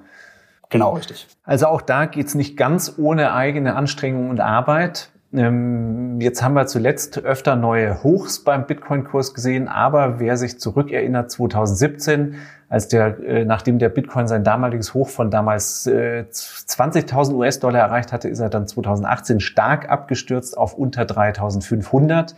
Genau, 0.70 0.94
richtig. 0.94 1.26
Also 1.44 1.66
auch 1.66 1.82
da 1.82 2.06
geht's 2.06 2.34
nicht 2.34 2.56
ganz 2.56 2.94
ohne 2.96 3.34
eigene 3.34 3.76
Anstrengung 3.76 4.30
und 4.30 4.40
Arbeit. 4.40 5.10
Ähm, 5.34 6.20
jetzt 6.20 6.42
haben 6.42 6.54
wir 6.54 6.66
zuletzt 6.66 7.24
öfter 7.24 7.56
neue 7.56 8.02
Hochs 8.02 8.44
beim 8.44 8.66
Bitcoin-Kurs 8.66 9.32
gesehen, 9.32 9.66
aber 9.66 10.20
wer 10.20 10.36
sich 10.36 10.60
zurückerinnert, 10.60 11.30
2017, 11.30 12.34
als 12.68 12.88
der, 12.88 13.18
äh, 13.20 13.44
nachdem 13.44 13.78
der 13.78 13.88
Bitcoin 13.88 14.28
sein 14.28 14.44
damaliges 14.44 14.92
Hoch 14.92 15.08
von 15.08 15.30
damals 15.30 15.86
20.000 15.86 17.30
äh, 17.30 17.34
US-Dollar 17.34 17.80
erreicht 17.80 18.12
hatte, 18.12 18.28
ist 18.28 18.40
er 18.40 18.50
dann 18.50 18.66
2018 18.66 19.40
stark 19.40 19.90
abgestürzt 19.90 20.58
auf 20.58 20.74
unter 20.74 21.02
3.500. 21.02 22.34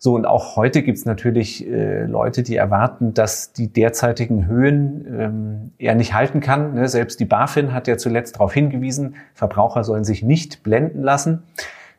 So, 0.00 0.14
und 0.14 0.26
auch 0.26 0.54
heute 0.54 0.82
gibt's 0.82 1.06
natürlich 1.06 1.66
äh, 1.66 2.04
Leute, 2.04 2.42
die 2.42 2.56
erwarten, 2.56 3.14
dass 3.14 3.52
die 3.52 3.72
derzeitigen 3.72 4.46
Höhen 4.46 5.06
ähm, 5.18 5.72
er 5.78 5.96
nicht 5.96 6.14
halten 6.14 6.40
kann. 6.40 6.74
Ne? 6.74 6.88
Selbst 6.88 7.18
die 7.18 7.24
BaFin 7.24 7.72
hat 7.72 7.88
ja 7.88 7.96
zuletzt 7.96 8.36
darauf 8.36 8.52
hingewiesen, 8.52 9.16
Verbraucher 9.34 9.82
sollen 9.82 10.04
sich 10.04 10.22
nicht 10.22 10.62
blenden 10.62 11.02
lassen. 11.02 11.42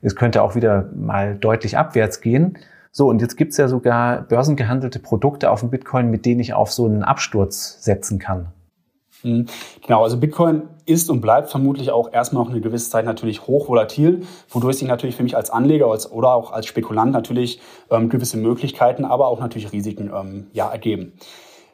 Es 0.02 0.16
könnte 0.16 0.44
auch 0.44 0.56
wieder 0.56 0.90
mal 0.96 1.36
deutlich 1.36 1.78
abwärts 1.78 2.22
gehen. 2.22 2.58
So, 2.92 3.08
und 3.08 3.22
jetzt 3.22 3.36
gibt's 3.36 3.58
ja 3.58 3.68
sogar 3.68 4.24
börsengehandelte 4.24 5.00
Produkte 5.00 5.52
auf 5.52 5.60
dem 5.60 5.70
Bitcoin, 5.70 6.10
mit 6.10 6.26
denen 6.26 6.40
ich 6.40 6.54
auf 6.54 6.72
so 6.72 6.86
einen 6.86 7.04
Absturz 7.04 7.84
setzen 7.84 8.18
kann. 8.20 8.48
Mhm. 9.24 9.48
Genau, 9.86 10.04
also 10.04 10.18
Bitcoin 10.18 10.64
ist 10.86 11.10
und 11.10 11.22
bleibt 11.22 11.50
vermutlich 11.50 11.92
auch 11.92 12.12
erstmal 12.12 12.44
noch 12.44 12.52
eine 12.52 12.62
gewisse 12.62 12.90
Zeit 12.90 13.06
natürlich 13.06 13.48
hochvolatil, 13.48 14.22
wodurch 14.50 14.78
sich 14.78 14.88
natürlich 14.88 15.16
für 15.16 15.24
mich 15.24 15.36
als 15.36 15.50
Anleger 15.50 15.88
oder 15.88 16.34
auch 16.34 16.52
als 16.52 16.66
Spekulant 16.66 17.12
natürlich 17.12 17.60
ähm, 17.92 18.10
gewisse 18.10 18.38
Möglichkeiten, 18.38 19.06
aber 19.06 19.28
auch 19.28 19.40
natürlich 19.40 19.72
Risiken 19.72 20.10
ähm, 20.14 20.48
ja, 20.54 20.70
ergeben. 20.70 21.14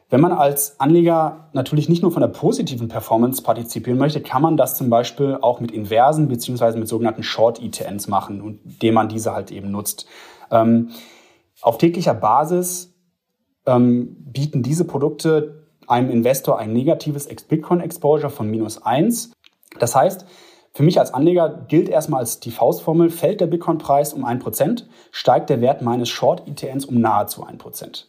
Wenn 0.08 0.20
man 0.20 0.30
als 0.32 0.78
Anleger 0.78 1.48
natürlich 1.52 1.88
nicht 1.88 2.02
nur 2.02 2.12
von 2.12 2.20
der 2.20 2.28
positiven 2.28 2.86
Performance 2.86 3.42
partizipieren 3.42 3.98
möchte, 3.98 4.20
kann 4.20 4.40
man 4.40 4.56
das 4.56 4.76
zum 4.76 4.88
Beispiel 4.88 5.38
auch 5.40 5.58
mit 5.58 5.72
Inversen 5.72 6.28
beziehungsweise 6.28 6.78
mit 6.78 6.86
sogenannten 6.86 7.24
Short-ETNs 7.24 8.06
machen, 8.06 8.40
und 8.40 8.60
indem 8.64 8.94
man 8.94 9.08
diese 9.08 9.32
halt 9.32 9.50
eben 9.50 9.72
nutzt. 9.72 10.06
Ähm, 10.50 10.90
auf 11.60 11.78
täglicher 11.78 12.14
Basis 12.14 12.94
ähm, 13.66 14.16
bieten 14.20 14.62
diese 14.62 14.84
Produkte 14.84 15.66
einem 15.88 16.10
Investor 16.10 16.58
ein 16.58 16.72
negatives 16.72 17.26
Bitcoin-Exposure 17.26 18.30
von 18.30 18.48
minus 18.48 18.82
eins. 18.82 19.32
Das 19.80 19.96
heißt, 19.96 20.24
für 20.72 20.82
mich 20.82 21.00
als 21.00 21.14
Anleger 21.14 21.48
gilt 21.48 21.88
erstmal 21.88 22.20
als 22.20 22.38
die 22.38 22.50
Faustformel, 22.50 23.10
fällt 23.10 23.40
der 23.40 23.46
Bitcoin-Preis 23.46 24.12
um 24.12 24.24
ein 24.24 24.38
Prozent, 24.38 24.88
steigt 25.10 25.50
der 25.50 25.60
Wert 25.60 25.82
meines 25.82 26.08
Short-ETNs 26.10 26.84
um 26.84 27.00
nahezu 27.00 27.44
ein 27.44 27.58
Prozent. 27.58 28.08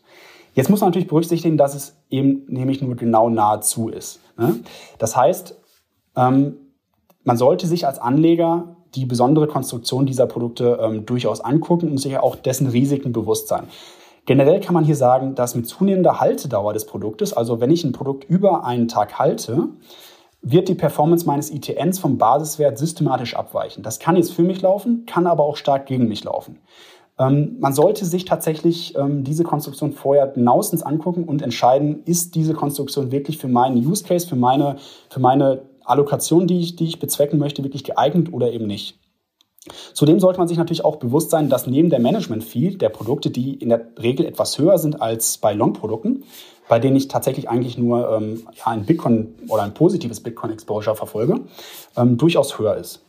Jetzt 0.57 0.71
muss 0.71 0.81
man 0.81 0.89
natürlich 0.89 1.07
berücksichtigen, 1.07 1.55
dass 1.55 1.75
es 1.75 1.95
eben 2.09 2.45
nämlich 2.47 2.81
nur 2.81 2.95
genau 2.95 3.29
nahezu 3.29 3.89
ist. 3.89 4.19
Ne? 4.39 4.55
Das 4.97 5.15
heißt, 5.15 5.55
ähm, 6.15 6.55
man 7.23 7.37
sollte 7.37 7.67
sich 7.67 7.85
als 7.85 7.99
Anleger 7.99 8.75
die 8.95 9.05
besondere 9.05 9.45
Konstruktion 9.45 10.07
dieser 10.07 10.25
Produkte 10.25 10.79
ähm, 10.81 11.05
durchaus 11.05 11.41
angucken 11.41 11.91
und 11.91 11.99
sich 11.99 12.17
auch 12.17 12.35
dessen 12.35 12.65
Risiken 12.65 13.11
bewusst 13.13 13.47
sein. 13.47 13.65
Generell 14.25 14.59
kann 14.59 14.73
man 14.73 14.83
hier 14.83 14.95
sagen, 14.95 15.35
dass 15.35 15.53
mit 15.53 15.67
zunehmender 15.67 16.19
Haltedauer 16.19 16.73
des 16.73 16.87
Produktes, 16.87 17.33
also 17.33 17.61
wenn 17.61 17.69
ich 17.69 17.83
ein 17.83 17.91
Produkt 17.91 18.23
über 18.23 18.65
einen 18.65 18.87
Tag 18.87 19.19
halte, 19.19 19.69
wird 20.41 20.69
die 20.69 20.75
Performance 20.75 21.27
meines 21.27 21.51
ITNs 21.51 21.99
vom 21.99 22.17
Basiswert 22.17 22.79
systematisch 22.79 23.35
abweichen. 23.35 23.83
Das 23.83 23.99
kann 23.99 24.15
jetzt 24.15 24.33
für 24.33 24.43
mich 24.43 24.63
laufen, 24.63 25.05
kann 25.05 25.27
aber 25.27 25.43
auch 25.43 25.55
stark 25.55 25.85
gegen 25.85 26.07
mich 26.07 26.23
laufen. 26.23 26.61
Ähm, 27.19 27.58
man 27.60 27.73
sollte 27.73 28.06
sich 28.06 28.25
tatsächlich 28.25 28.95
ähm, 28.95 29.23
diese 29.23 29.43
Konstruktion 29.43 29.93
vorher 29.93 30.27
genauestens 30.27 30.84
angucken 30.84 31.23
und 31.23 31.41
entscheiden, 31.41 32.03
ist 32.06 32.36
diese 32.36 32.53
Konstruktion 32.53 33.12
wirklich 33.12 33.38
für 33.38 33.47
meinen 33.47 33.77
Use 33.77 34.03
Case, 34.03 34.27
für 34.27 34.36
meine, 34.36 34.77
für 35.10 35.19
meine 35.19 35.63
Allokation, 35.84 36.47
die 36.47 36.60
ich, 36.60 36.75
die 36.75 36.86
ich 36.86 36.99
bezwecken 36.99 37.39
möchte, 37.39 37.63
wirklich 37.63 37.84
geeignet 37.84 38.32
oder 38.32 38.51
eben 38.51 38.67
nicht. 38.67 38.99
Zudem 39.93 40.19
sollte 40.19 40.39
man 40.39 40.47
sich 40.47 40.58
natürlich 40.58 40.86
auch 40.86 40.97
bewusst 40.97 41.30
sein, 41.30 41.49
dass 41.49 41.67
neben 41.67 41.89
der 41.89 41.99
Management-Fee 41.99 42.77
der 42.77 42.89
Produkte, 42.89 43.30
die 43.30 43.56
in 43.56 43.69
der 43.69 43.88
Regel 44.01 44.25
etwas 44.25 44.58
höher 44.58 44.77
sind 44.77 45.01
als 45.01 45.39
bei 45.39 45.53
Long-Produkten, 45.53 46.23
bei 46.69 46.80
denen 46.80 46.95
ich 46.95 47.08
tatsächlich 47.08 47.49
eigentlich 47.49 47.77
nur 47.77 48.10
ähm, 48.12 48.47
ja, 48.53 48.67
ein 48.67 48.86
Bitcoin 48.86 49.36
oder 49.47 49.63
ein 49.63 49.73
positives 49.73 50.19
Bitcoin-Exposure 50.21 50.95
verfolge, 50.95 51.41
ähm, 51.95 52.17
durchaus 52.17 52.60
höher 52.60 52.75
ist. 52.75 53.01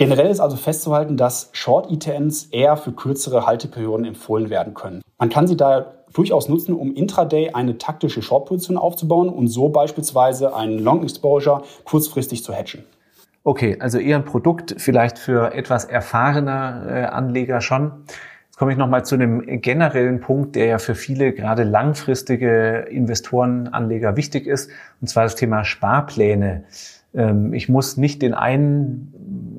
Generell 0.00 0.30
ist 0.30 0.40
also 0.40 0.56
festzuhalten, 0.56 1.18
dass 1.18 1.50
Short-ETNs 1.52 2.44
eher 2.52 2.78
für 2.78 2.90
kürzere 2.90 3.46
Halteperioden 3.46 4.06
empfohlen 4.06 4.48
werden 4.48 4.72
können. 4.72 5.02
Man 5.18 5.28
kann 5.28 5.46
sie 5.46 5.58
daher 5.58 5.92
durchaus 6.14 6.48
nutzen, 6.48 6.74
um 6.74 6.94
intraday 6.94 7.50
eine 7.50 7.76
taktische 7.76 8.22
Short-Position 8.22 8.78
aufzubauen 8.78 9.28
und 9.28 9.48
so 9.48 9.68
beispielsweise 9.68 10.56
einen 10.56 10.78
Long-Exposure 10.78 11.64
kurzfristig 11.84 12.42
zu 12.42 12.54
hatchen. 12.54 12.86
Okay, 13.44 13.76
also 13.78 13.98
eher 13.98 14.16
ein 14.16 14.24
Produkt 14.24 14.74
vielleicht 14.78 15.18
für 15.18 15.52
etwas 15.52 15.84
erfahrener 15.84 16.86
äh, 16.88 17.04
Anleger 17.04 17.60
schon. 17.60 17.92
Jetzt 18.46 18.56
komme 18.56 18.72
ich 18.72 18.78
nochmal 18.78 19.04
zu 19.04 19.16
einem 19.16 19.60
generellen 19.60 20.22
Punkt, 20.22 20.56
der 20.56 20.64
ja 20.64 20.78
für 20.78 20.94
viele 20.94 21.34
gerade 21.34 21.62
langfristige 21.64 22.86
Investoren, 22.90 23.68
Anleger 23.68 24.16
wichtig 24.16 24.46
ist, 24.46 24.70
und 25.02 25.08
zwar 25.08 25.24
das 25.24 25.34
Thema 25.34 25.62
Sparpläne. 25.64 26.64
Ähm, 27.14 27.52
ich 27.54 27.68
muss 27.68 27.96
nicht 27.96 28.22
den 28.22 28.34
einen 28.34 29.12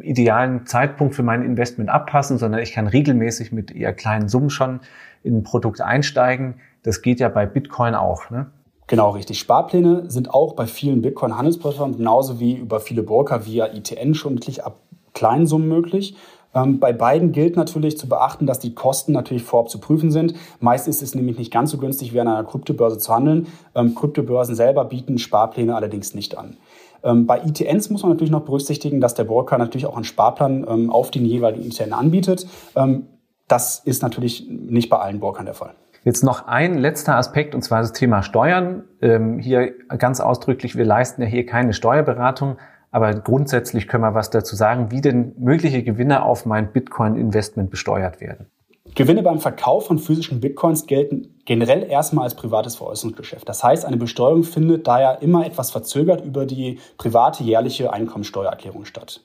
idealen 0.04 0.66
Zeitpunkt 0.66 1.16
für 1.16 1.24
mein 1.24 1.44
Investment 1.44 1.90
abpassen, 1.90 2.38
sondern 2.38 2.62
ich 2.62 2.74
kann 2.74 2.88
regelmäßig 2.88 3.52
mit 3.52 3.72
eher 3.72 3.94
kleinen 3.94 4.30
Summen 4.30 4.50
schon 4.50 4.82
in 5.24 5.38
ein 5.38 5.44
Produkt 5.44 5.82
einsteigen. 5.82 6.56
Das 6.84 7.02
geht 7.02 7.20
ja 7.20 7.30
bei 7.30 7.46
Bitcoin 7.46 7.96
auch. 7.96 8.30
Ne? 8.30 8.48
Genau, 8.88 9.12
richtig. 9.12 9.40
Sparpläne 9.40 10.10
sind 10.10 10.34
auch 10.34 10.54
bei 10.54 10.66
vielen 10.66 11.02
Bitcoin-Handelsplattformen 11.02 11.98
genauso 11.98 12.40
wie 12.40 12.56
über 12.56 12.80
viele 12.80 13.04
Broker 13.04 13.46
via 13.46 13.68
ITN 13.68 14.16
schon 14.16 14.36
wirklich 14.36 14.64
ab 14.64 14.80
kleinen 15.14 15.46
Summen 15.46 15.68
möglich. 15.68 16.16
Ähm, 16.54 16.80
bei 16.80 16.92
beiden 16.92 17.32
gilt 17.32 17.56
natürlich 17.56 17.98
zu 17.98 18.10
beachten, 18.10 18.46
dass 18.46 18.60
die 18.60 18.76
Kosten 18.76 19.14
natürlich 19.14 19.44
vorab 19.44 19.70
zu 19.70 19.80
prüfen 19.80 20.12
sind. 20.12 20.34
Meist 20.60 20.88
ist 20.88 21.02
es 21.02 21.16
nämlich 21.16 21.38
nicht 21.38 21.52
ganz 21.52 21.72
so 21.72 21.78
günstig, 21.78 22.14
wie 22.14 22.20
an 22.20 22.28
einer 22.28 22.44
Kryptobörse 22.44 22.98
zu 22.98 23.14
handeln. 23.14 23.48
Ähm, 23.76 23.96
Kryptobörsen 23.96 24.56
selber 24.56 24.86
bieten 24.86 25.18
Sparpläne 25.18 25.76
allerdings 25.76 26.14
nicht 26.14 26.38
an. 26.38 26.58
Ähm, 27.04 27.26
bei 27.26 27.40
ITNs 27.40 27.90
muss 27.90 28.04
man 28.04 28.12
natürlich 28.12 28.32
noch 28.32 28.46
berücksichtigen, 28.46 29.02
dass 29.02 29.14
der 29.14 29.24
Broker 29.24 29.58
natürlich 29.58 29.86
auch 29.86 29.96
einen 29.96 30.06
Sparplan 30.06 30.66
ähm, 30.68 30.90
auf 30.90 31.12
den 31.12 31.26
jeweiligen 31.26 31.66
ITN 31.66 31.94
anbietet. 31.94 32.48
Ähm, 32.76 33.08
das 33.48 33.80
ist 33.80 34.02
natürlich 34.02 34.48
nicht 34.50 34.90
bei 34.90 34.98
allen 34.98 35.20
Brokern 35.20 35.46
der 35.46 35.56
Fall. 35.56 35.74
Jetzt 36.04 36.24
noch 36.24 36.48
ein 36.48 36.78
letzter 36.78 37.16
Aspekt, 37.16 37.54
und 37.54 37.62
zwar 37.62 37.82
das 37.82 37.94
Thema 37.94 38.24
Steuern. 38.24 38.86
Ähm, 39.02 39.38
hier 39.38 39.74
ganz 39.98 40.20
ausdrücklich, 40.20 40.76
wir 40.76 40.86
leisten 40.86 41.22
ja 41.22 41.28
hier 41.28 41.46
keine 41.46 41.74
Steuerberatung, 41.74 42.58
aber 42.90 43.14
grundsätzlich 43.14 43.88
können 43.88 44.04
wir 44.04 44.16
was 44.16 44.30
dazu 44.32 44.56
sagen, 44.56 44.92
wie 44.92 45.02
denn 45.02 45.34
mögliche 45.38 45.84
Gewinne 45.84 46.24
auf 46.24 46.46
mein 46.46 46.72
Bitcoin-Investment 46.72 47.70
besteuert 47.70 48.20
werden. 48.20 48.48
Gewinne 48.96 49.24
beim 49.24 49.40
Verkauf 49.40 49.86
von 49.88 50.00
physischen 50.00 50.42
Bitcoins 50.42 50.86
gelten 50.86 51.42
generell 51.46 51.84
erstmal 51.84 52.26
als 52.26 52.36
privates 52.36 52.76
Veräußerungsgeschäft. 52.76 53.48
Das 53.48 53.64
heißt, 53.64 53.86
eine 53.86 53.98
Besteuerung 53.98 54.44
findet 54.44 54.88
daher 54.88 55.22
immer 55.22 55.46
etwas 55.46 55.72
verzögert 55.72 56.24
über 56.26 56.46
die 56.46 56.80
private 56.98 57.44
jährliche 57.44 57.94
Einkommensteuererklärung 57.94 58.86
statt 58.86 59.22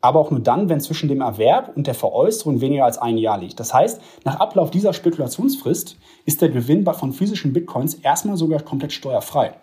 aber 0.00 0.20
auch 0.20 0.30
nur 0.30 0.40
dann, 0.40 0.68
wenn 0.68 0.80
zwischen 0.80 1.08
dem 1.08 1.20
Erwerb 1.20 1.72
und 1.76 1.86
der 1.86 1.94
Veräußerung 1.94 2.60
weniger 2.60 2.84
als 2.84 2.98
ein 2.98 3.18
Jahr 3.18 3.38
liegt. 3.38 3.58
Das 3.58 3.74
heißt, 3.74 4.00
nach 4.24 4.38
Ablauf 4.38 4.70
dieser 4.70 4.92
Spekulationsfrist 4.92 5.96
ist 6.24 6.40
der 6.40 6.50
Gewinn 6.50 6.84
von 6.84 7.12
physischen 7.12 7.52
Bitcoins 7.52 7.94
erstmal 7.94 8.36
sogar 8.36 8.60
komplett 8.60 8.92
steuerfrei. 8.92 9.54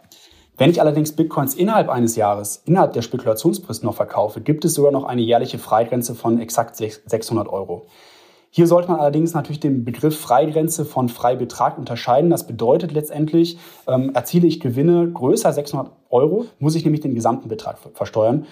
Wenn 0.58 0.69
ich 0.69 0.79
allerdings 0.79 1.13
Bitcoins 1.13 1.53
innerhalb 1.53 1.89
eines 1.89 2.15
Jahres, 2.15 2.62
innerhalb 2.65 2.93
der 2.93 3.01
Spekulationsfrist 3.01 3.84
noch 3.84 3.95
verkaufe, 3.95 4.41
gibt 4.41 4.63
es 4.65 4.73
sogar 4.73 4.91
noch 4.91 5.03
eine 5.03 5.21
jährliche 5.21 5.60
Freigrenze 5.60 6.15
von 6.15 6.39
exakt 6.39 6.77
600 6.77 7.47
Euro. 7.47 7.88
Hier 8.58 8.68
sollte 8.68 8.89
man 8.89 9.02
allerdings 9.02 9.34
natürlich 9.34 9.60
den 9.60 9.84
Begriff 9.84 10.18
Freigrenze 10.18 10.86
von 10.86 11.10
Freibetrag 11.10 11.78
unterscheiden. 11.78 12.30
Das 12.30 12.48
bedeutet 12.48 12.94
letztendlich, 12.94 13.58
ähm, 13.86 14.12
erziele 14.13 14.48
ich 14.48 14.62
Gewinne 14.62 15.12
größer 15.12 15.52
600 15.52 15.91
Euro, 16.10 16.46
muss 16.60 16.76
ich 16.76 16.86
nämlich 16.86 17.02
den 17.02 17.15
gesamten 17.15 17.50
Betrag 17.50 17.80
versteuern. 17.94 18.46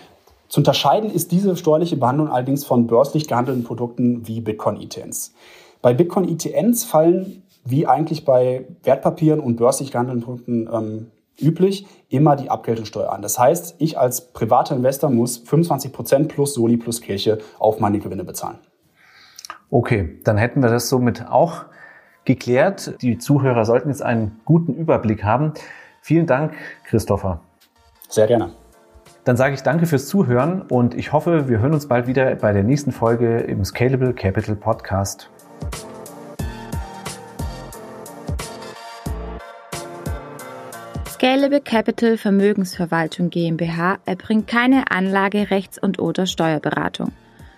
Zu 0.50 0.60
unterscheiden 0.60 1.10
ist 1.10 1.32
diese 1.32 1.56
steuerliche 1.56 1.96
Behandlung 1.96 2.28
allerdings 2.28 2.66
von 2.66 2.86
börslich 2.86 3.30
gehandelten 3.30 3.63
Produkten 3.63 4.28
wie 4.28 4.42
Bitcoin-ETNs. 4.42 5.36
Bei 5.82 5.94
Bitcoin-ETNs 5.94 6.84
fallen, 6.84 7.44
wie 7.63 7.88
eigentlich 7.88 8.26
bei 8.26 8.68
Wertpapieren 8.84 9.39
und 9.39 9.56
börslich 9.56 9.92
gehandelten 9.92 10.22
Produkten 10.22 10.70
ähm, 10.70 11.12
üblich, 11.39 11.86
immer 12.10 12.36
die 12.36 12.50
Abgeltungssteuer 12.50 13.10
an. 13.10 13.22
Das 13.22 13.39
heißt, 13.39 13.76
ich 13.78 13.98
als 13.98 14.34
privater 14.34 14.76
Investor 14.76 15.10
muss 15.10 15.42
25% 15.46 16.28
plus 16.28 16.56
Soli 16.56 16.76
plus 16.76 17.00
Kirche 17.00 17.38
auf 17.58 17.80
meine 17.80 18.00
Gewinne 18.00 18.26
bezahlen. 18.26 18.58
Okay, 19.69 20.19
dann 20.23 20.38
hätten 20.38 20.62
wir 20.62 20.69
das 20.69 20.89
somit 20.89 21.28
auch 21.28 21.65
geklärt. 22.26 23.02
Die 23.02 23.17
Zuhörer 23.17 23.65
sollten 23.65 23.89
jetzt 23.89 24.02
einen 24.02 24.39
guten 24.45 24.73
Überblick 24.73 25.23
haben. 25.23 25.54
Vielen 26.02 26.26
Dank, 26.26 26.54
Christopher. 26.86 27.41
Sehr 28.10 28.28
gerne. 28.28 28.52
Dann 29.23 29.38
sage 29.38 29.54
ich 29.54 29.63
danke 29.63 29.86
fürs 29.86 30.08
Zuhören 30.08 30.63
und 30.63 30.95
ich 30.95 31.13
hoffe, 31.13 31.47
wir 31.47 31.60
hören 31.60 31.73
uns 31.73 31.88
bald 31.88 32.08
wieder 32.08 32.36
bei 32.36 32.52
der 32.52 32.63
nächsten 32.63 32.91
Folge 32.91 33.38
im 33.38 33.63
Scalable 33.63 34.13
Capital 34.13 34.56
Podcast. 34.56 35.30
Scalable 41.08 41.62
Capital 41.62 42.17
Vermögensverwaltung 42.17 43.30
GmbH 43.30 43.97
erbringt 44.06 44.45
keine 44.47 44.91
Anlage-, 44.91 45.52
Rechts- 45.52 45.80
und 45.80 45.99
oder 45.99 46.26
Steuerberatung. 46.26 47.13